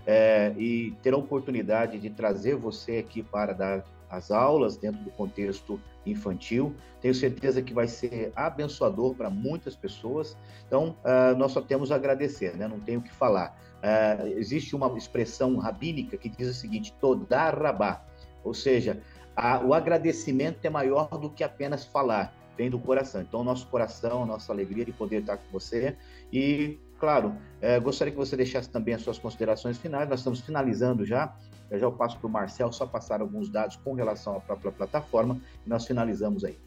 é, 0.05 0.53
e 0.57 0.91
ter 1.01 1.13
a 1.13 1.17
oportunidade 1.17 1.99
de 1.99 2.09
trazer 2.09 2.55
você 2.55 2.97
aqui 2.97 3.23
para 3.23 3.53
dar 3.53 3.83
as 4.09 4.31
aulas 4.31 4.77
dentro 4.77 5.03
do 5.03 5.09
contexto 5.11 5.79
infantil. 6.05 6.75
Tenho 7.01 7.13
certeza 7.13 7.61
que 7.61 7.73
vai 7.73 7.87
ser 7.87 8.31
abençoador 8.35 9.15
para 9.15 9.29
muitas 9.29 9.75
pessoas. 9.75 10.37
Então, 10.67 10.95
uh, 11.03 11.35
nós 11.37 11.51
só 11.51 11.61
temos 11.61 11.91
a 11.91 11.95
agradecer, 11.95 12.55
né? 12.55 12.67
não 12.67 12.79
tenho 12.79 12.99
o 12.99 13.03
que 13.03 13.13
falar. 13.13 13.57
Uh, 13.77 14.27
existe 14.37 14.75
uma 14.75 14.95
expressão 14.97 15.57
rabínica 15.57 16.17
que 16.17 16.29
diz 16.29 16.47
o 16.47 16.53
seguinte: 16.53 16.93
todar 16.99 17.59
rabá, 17.59 18.03
ou 18.43 18.53
seja, 18.53 19.01
a, 19.35 19.59
o 19.59 19.73
agradecimento 19.73 20.63
é 20.63 20.69
maior 20.69 21.07
do 21.09 21.29
que 21.29 21.43
apenas 21.43 21.85
falar, 21.85 22.33
vem 22.57 22.69
do 22.69 22.79
coração. 22.79 23.21
Então, 23.21 23.43
nosso 23.43 23.67
coração, 23.67 24.25
nossa 24.25 24.51
alegria 24.51 24.85
de 24.85 24.93
poder 24.93 25.21
estar 25.21 25.37
com 25.37 25.51
você 25.51 25.97
e 26.31 26.79
Claro, 26.99 27.35
é, 27.61 27.79
gostaria 27.79 28.11
que 28.11 28.17
você 28.17 28.37
deixasse 28.37 28.69
também 28.69 28.93
as 28.93 29.01
suas 29.01 29.19
considerações 29.19 29.77
finais. 29.77 30.07
Nós 30.09 30.19
estamos 30.19 30.41
finalizando 30.41 31.05
já. 31.05 31.35
Eu 31.69 31.79
já 31.79 31.91
passo 31.91 32.17
para 32.19 32.27
o 32.27 32.29
Marcel 32.29 32.71
só 32.71 32.85
passar 32.85 33.21
alguns 33.21 33.49
dados 33.49 33.75
com 33.77 33.93
relação 33.93 34.37
à 34.37 34.39
própria 34.39 34.71
plataforma 34.71 35.39
e 35.65 35.69
nós 35.69 35.85
finalizamos 35.85 36.43
aí. 36.43 36.57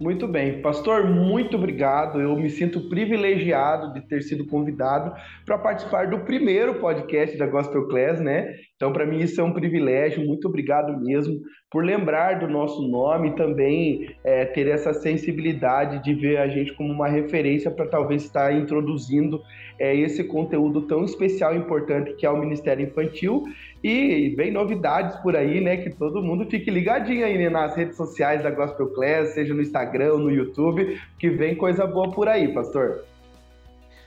Muito 0.00 0.26
bem, 0.26 0.62
pastor, 0.62 1.04
muito 1.04 1.58
obrigado. 1.58 2.20
Eu 2.20 2.34
me 2.34 2.48
sinto 2.48 2.88
privilegiado 2.88 3.92
de 3.92 4.00
ter 4.00 4.22
sido 4.22 4.46
convidado 4.46 5.14
para 5.44 5.58
participar 5.58 6.08
do 6.08 6.20
primeiro 6.20 6.80
podcast 6.80 7.36
da 7.36 7.46
Gospel 7.46 7.86
Class, 7.86 8.18
né? 8.18 8.56
Então, 8.80 8.94
para 8.94 9.04
mim, 9.04 9.18
isso 9.18 9.38
é 9.38 9.44
um 9.44 9.52
privilégio. 9.52 10.26
Muito 10.26 10.48
obrigado 10.48 10.98
mesmo 10.98 11.38
por 11.70 11.84
lembrar 11.84 12.38
do 12.38 12.48
nosso 12.48 12.80
nome 12.88 13.28
e 13.28 13.36
também 13.36 14.16
é, 14.24 14.46
ter 14.46 14.68
essa 14.68 14.94
sensibilidade 14.94 16.02
de 16.02 16.14
ver 16.14 16.38
a 16.38 16.48
gente 16.48 16.72
como 16.72 16.90
uma 16.90 17.06
referência 17.06 17.70
para 17.70 17.86
talvez 17.86 18.24
estar 18.24 18.54
introduzindo 18.54 19.42
é, 19.78 19.94
esse 19.94 20.24
conteúdo 20.24 20.80
tão 20.86 21.04
especial 21.04 21.54
e 21.54 21.58
importante 21.58 22.14
que 22.14 22.24
é 22.24 22.30
o 22.30 22.38
Ministério 22.38 22.86
Infantil. 22.86 23.44
E 23.84 24.32
vem 24.34 24.50
novidades 24.50 25.14
por 25.16 25.36
aí, 25.36 25.60
né? 25.60 25.76
Que 25.76 25.90
todo 25.90 26.22
mundo 26.22 26.46
fique 26.48 26.70
ligadinho 26.70 27.26
aí 27.26 27.36
né, 27.36 27.50
nas 27.50 27.76
redes 27.76 27.98
sociais 27.98 28.42
da 28.42 28.50
Gospel 28.50 28.88
Class, 28.94 29.34
seja 29.34 29.52
no 29.52 29.60
Instagram, 29.60 30.16
no 30.16 30.30
YouTube, 30.30 30.98
que 31.18 31.28
vem 31.28 31.54
coisa 31.54 31.86
boa 31.86 32.10
por 32.12 32.28
aí, 32.28 32.48
pastor. 32.54 33.04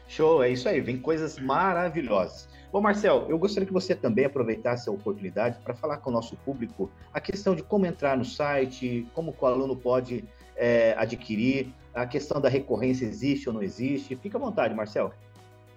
Show, 0.07 0.41
é 0.41 0.49
isso 0.49 0.67
aí, 0.67 0.81
vem 0.81 0.97
coisas 0.97 1.37
maravilhosas. 1.37 2.51
Bom, 2.73 2.81
Marcel, 2.81 3.27
eu 3.29 3.37
gostaria 3.37 3.67
que 3.67 3.71
você 3.71 3.93
também 3.93 4.25
aproveitasse 4.25 4.89
a 4.89 4.91
oportunidade 4.91 5.59
para 5.63 5.75
falar 5.75 5.97
com 5.97 6.09
o 6.09 6.13
nosso 6.13 6.35
público 6.37 6.89
a 7.13 7.21
questão 7.21 7.53
de 7.53 7.61
como 7.61 7.85
entrar 7.85 8.17
no 8.17 8.25
site, 8.25 9.05
como 9.13 9.31
o 9.39 9.45
aluno 9.45 9.75
pode 9.75 10.23
é, 10.55 10.95
adquirir, 10.97 11.71
a 11.93 12.07
questão 12.07 12.41
da 12.41 12.49
recorrência 12.49 13.05
existe 13.05 13.47
ou 13.47 13.53
não 13.53 13.61
existe. 13.61 14.15
Fica 14.15 14.39
à 14.39 14.41
vontade, 14.41 14.73
Marcel. 14.73 15.13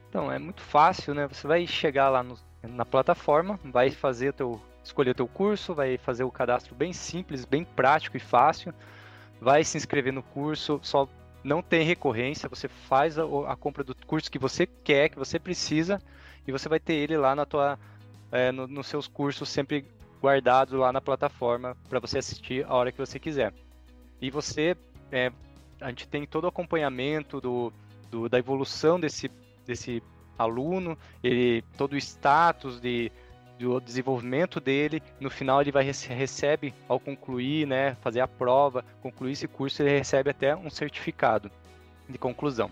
Então, 0.08 0.32
é 0.32 0.38
muito 0.38 0.62
fácil, 0.62 1.12
né? 1.12 1.28
Você 1.28 1.46
vai 1.46 1.66
chegar 1.66 2.08
lá 2.08 2.22
no, 2.22 2.38
na 2.62 2.86
plataforma, 2.86 3.60
vai 3.62 3.90
fazer 3.90 4.32
teu, 4.32 4.58
escolher 4.82 5.14
teu 5.14 5.28
curso, 5.28 5.74
vai 5.74 5.98
fazer 5.98 6.24
o 6.24 6.30
cadastro 6.30 6.74
bem 6.74 6.94
simples, 6.94 7.44
bem 7.44 7.62
prático 7.62 8.16
e 8.16 8.20
fácil, 8.20 8.72
vai 9.38 9.64
se 9.64 9.76
inscrever 9.76 10.14
no 10.14 10.22
curso, 10.22 10.80
só 10.82 11.06
não 11.44 11.60
tem 11.60 11.84
recorrência, 11.84 12.48
você 12.48 12.68
faz 12.68 13.18
a, 13.18 13.24
a 13.48 13.54
compra 13.54 13.84
do 13.84 13.94
curso 14.06 14.30
que 14.30 14.38
você 14.38 14.64
quer, 14.64 15.10
que 15.10 15.18
você 15.18 15.38
precisa, 15.38 16.00
e 16.46 16.52
você 16.52 16.68
vai 16.68 16.78
ter 16.80 16.94
ele 16.94 17.16
lá 17.16 17.34
na 17.34 17.44
tua, 17.44 17.78
é, 18.30 18.52
no, 18.52 18.66
nos 18.66 18.86
seus 18.86 19.08
cursos 19.08 19.48
sempre 19.48 19.84
guardados 20.22 20.78
lá 20.78 20.92
na 20.92 21.00
plataforma 21.00 21.76
para 21.88 22.00
você 22.00 22.18
assistir 22.18 22.64
a 22.66 22.74
hora 22.74 22.92
que 22.92 22.98
você 22.98 23.18
quiser. 23.18 23.52
E 24.20 24.30
você, 24.30 24.76
é, 25.12 25.30
a 25.80 25.88
gente 25.88 26.08
tem 26.08 26.26
todo 26.26 26.44
o 26.44 26.48
acompanhamento 26.48 27.40
do, 27.40 27.72
do, 28.10 28.28
da 28.28 28.38
evolução 28.38 28.98
desse, 28.98 29.30
desse 29.66 30.02
aluno, 30.38 30.96
ele, 31.22 31.62
todo 31.76 31.92
o 31.92 31.96
status 31.96 32.80
de, 32.80 33.12
do 33.58 33.80
desenvolvimento 33.80 34.60
dele. 34.60 35.02
No 35.20 35.30
final 35.30 35.60
ele 35.60 35.72
vai 35.72 35.84
recebe 35.84 36.74
ao 36.88 36.98
concluir, 36.98 37.66
né, 37.66 37.94
fazer 38.00 38.20
a 38.20 38.28
prova, 38.28 38.84
concluir 39.02 39.32
esse 39.32 39.48
curso, 39.48 39.82
ele 39.82 39.98
recebe 39.98 40.30
até 40.30 40.56
um 40.56 40.70
certificado 40.70 41.50
de 42.08 42.18
conclusão. 42.18 42.70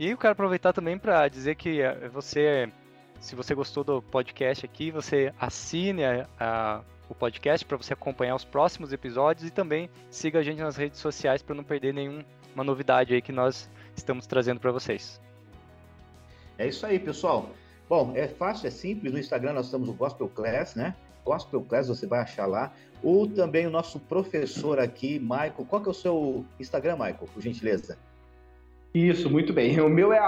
E 0.00 0.08
eu 0.08 0.16
quero 0.16 0.32
aproveitar 0.32 0.72
também 0.72 0.96
para 0.98 1.28
dizer 1.28 1.56
que 1.56 1.82
eh, 1.82 2.08
você, 2.08 2.72
se 3.20 3.36
você 3.36 3.54
gostou 3.54 3.84
do 3.84 4.00
podcast 4.00 4.64
aqui, 4.64 4.90
você 4.90 5.30
assine 5.38 6.02
a, 6.02 6.26
a, 6.40 6.80
o 7.06 7.14
podcast 7.14 7.66
para 7.66 7.76
você 7.76 7.92
acompanhar 7.92 8.34
os 8.34 8.42
próximos 8.42 8.94
episódios 8.94 9.46
e 9.46 9.50
também 9.50 9.90
siga 10.08 10.38
a 10.38 10.42
gente 10.42 10.58
nas 10.58 10.78
redes 10.78 10.98
sociais 10.98 11.42
para 11.42 11.54
não 11.54 11.62
perder 11.62 11.92
nenhuma 11.92 12.24
novidade 12.64 13.12
aí 13.12 13.20
que 13.20 13.30
nós 13.30 13.68
estamos 13.94 14.26
trazendo 14.26 14.58
para 14.58 14.72
vocês. 14.72 15.20
É 16.56 16.66
isso 16.66 16.86
aí, 16.86 16.98
pessoal. 16.98 17.50
Bom, 17.86 18.14
é 18.16 18.26
fácil, 18.26 18.68
é 18.68 18.70
simples. 18.70 19.12
No 19.12 19.18
Instagram 19.18 19.52
nós 19.52 19.66
estamos 19.66 19.90
o 19.90 19.92
Gospel 19.92 20.30
Class, 20.30 20.76
né? 20.76 20.96
Gospel 21.26 21.60
Class, 21.60 21.88
você 21.88 22.06
vai 22.06 22.20
achar 22.20 22.46
lá. 22.46 22.72
Ou 23.02 23.28
também 23.28 23.66
o 23.66 23.70
nosso 23.70 24.00
professor 24.00 24.78
aqui, 24.78 25.18
Michael. 25.18 25.66
Qual 25.68 25.82
que 25.82 25.88
é 25.88 25.90
o 25.90 25.94
seu 25.94 26.42
Instagram, 26.58 26.94
Michael, 26.94 27.28
por 27.34 27.42
gentileza? 27.42 27.98
Isso, 28.92 29.30
muito 29.30 29.52
bem. 29.52 29.78
O 29.80 29.88
meu 29.88 30.12
é 30.12 30.20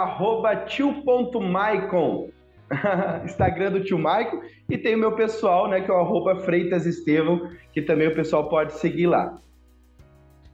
tio.maicon. 0.66 2.31
Instagram 3.25 3.72
do 3.72 3.85
tio 3.85 3.98
Maicon. 3.98 4.42
E 4.68 4.79
tem 4.79 4.94
o 4.94 4.98
meu 4.98 5.12
pessoal, 5.14 5.68
né, 5.68 5.81
que 5.81 5.90
é 5.90 5.94
o 5.94 5.98
arroba 5.98 6.37
Freitas 6.40 6.87
Estevão, 6.87 7.51
que 7.72 7.83
também 7.83 8.09
o 8.09 8.14
pessoal 8.14 8.48
pode 8.48 8.75
seguir 8.75 9.07
lá. 9.07 9.38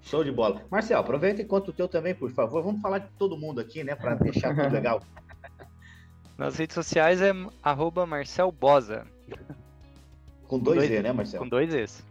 Show 0.01 0.25
de 0.25 0.33
bola. 0.33 0.63
Marcel, 0.71 0.99
aproveita 0.99 1.43
enquanto 1.43 1.69
o 1.69 1.73
teu 1.73 1.89
também, 1.89 2.15
por 2.15 2.31
favor. 2.31 2.63
Vamos 2.63 2.81
falar 2.81 2.99
de 2.99 3.09
todo 3.19 3.37
mundo 3.37 3.61
aqui, 3.61 3.85
né, 3.85 3.95
para 3.95 4.15
deixar 4.15 4.55
tudo 4.55 4.73
legal. 4.73 5.03
Nas 6.37 6.57
redes 6.57 6.75
sociais 6.75 7.21
é 7.21 7.33
arroba 7.63 8.07
Marcel 8.07 8.53
Bosa. 8.53 9.07
Com 10.47 10.59
dois, 10.59 10.79
dois 10.79 10.91
E, 10.91 11.03
né, 11.03 11.13
Marcel? 11.13 11.41
Com 11.41 11.49
dois 11.49 11.75
Es. 11.75 12.05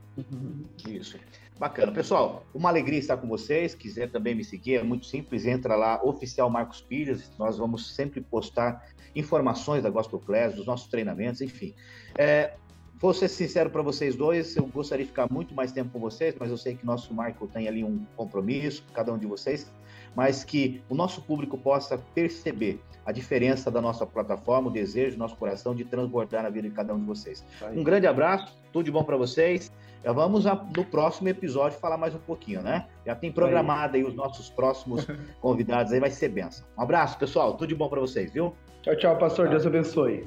Isso. 0.87 1.17
Bacana. 1.59 1.91
Pessoal, 1.91 2.45
uma 2.53 2.69
alegria 2.69 2.99
estar 2.99 3.17
com 3.17 3.27
vocês. 3.27 3.73
Quiser 3.73 4.11
também 4.11 4.35
me 4.35 4.43
seguir, 4.43 4.75
é 4.75 4.83
muito 4.83 5.05
simples. 5.05 5.45
Entra 5.45 5.75
lá, 5.75 6.01
Oficial 6.03 6.49
Marcos 6.49 6.81
Pires. 6.81 7.31
Nós 7.37 7.57
vamos 7.57 7.95
sempre 7.95 8.21
postar 8.21 8.87
informações 9.15 9.83
da 9.83 9.89
Gospel 9.89 10.19
Class, 10.19 10.55
dos 10.55 10.65
nossos 10.65 10.87
treinamentos, 10.87 11.41
enfim. 11.41 11.73
É, 12.17 12.53
vou 12.95 13.13
ser 13.13 13.27
sincero 13.27 13.69
para 13.69 13.81
vocês 13.81 14.15
dois, 14.15 14.55
eu 14.55 14.65
gostaria 14.67 15.05
de 15.05 15.09
ficar 15.09 15.27
muito 15.31 15.53
mais 15.55 15.71
tempo 15.71 15.91
com 15.91 15.99
vocês, 15.99 16.35
mas 16.39 16.51
eu 16.51 16.57
sei 16.57 16.75
que 16.75 16.85
nosso 16.85 17.13
Marco 17.13 17.47
tem 17.47 17.67
ali 17.67 17.83
um 17.83 18.05
compromisso, 18.15 18.83
cada 18.93 19.11
um 19.11 19.17
de 19.17 19.25
vocês, 19.25 19.71
mas 20.15 20.43
que 20.43 20.81
o 20.89 20.95
nosso 20.95 21.21
público 21.21 21.57
possa 21.57 21.97
perceber 22.13 22.79
a 23.05 23.11
diferença 23.11 23.71
da 23.71 23.81
nossa 23.81 24.05
plataforma, 24.05 24.69
o 24.69 24.71
desejo 24.71 25.15
do 25.15 25.19
nosso 25.19 25.35
coração 25.35 25.73
de 25.73 25.85
transbordar 25.85 26.43
na 26.43 26.49
vida 26.49 26.67
de 26.67 26.75
cada 26.75 26.93
um 26.93 26.99
de 26.99 27.05
vocês. 27.05 27.43
Um 27.73 27.83
grande 27.83 28.05
abraço, 28.05 28.55
tudo 28.73 28.85
de 28.85 28.91
bom 28.91 29.03
para 29.03 29.15
vocês. 29.15 29.71
Já 30.07 30.13
vamos 30.13 30.45
no 30.45 30.85
próximo 30.85 31.27
episódio 31.27 31.77
falar 31.79 31.97
mais 31.97 32.15
um 32.15 32.19
pouquinho, 32.19 32.61
né? 32.61 32.87
Já 33.05 33.13
tem 33.13 33.29
programado 33.29 33.97
aí 33.97 34.05
os 34.05 34.15
nossos 34.15 34.49
próximos 34.49 35.05
convidados 35.41 35.91
aí, 35.91 35.99
vai 35.99 36.09
ser 36.09 36.29
benção. 36.29 36.65
Um 36.77 36.81
abraço, 36.81 37.17
pessoal. 37.17 37.57
Tudo 37.57 37.67
de 37.67 37.75
bom 37.75 37.89
para 37.89 37.99
vocês, 37.99 38.31
viu? 38.31 38.55
Tchau, 38.83 38.95
tchau, 38.95 39.17
pastor. 39.17 39.49
Deus 39.49 39.65
abençoe. 39.65 40.25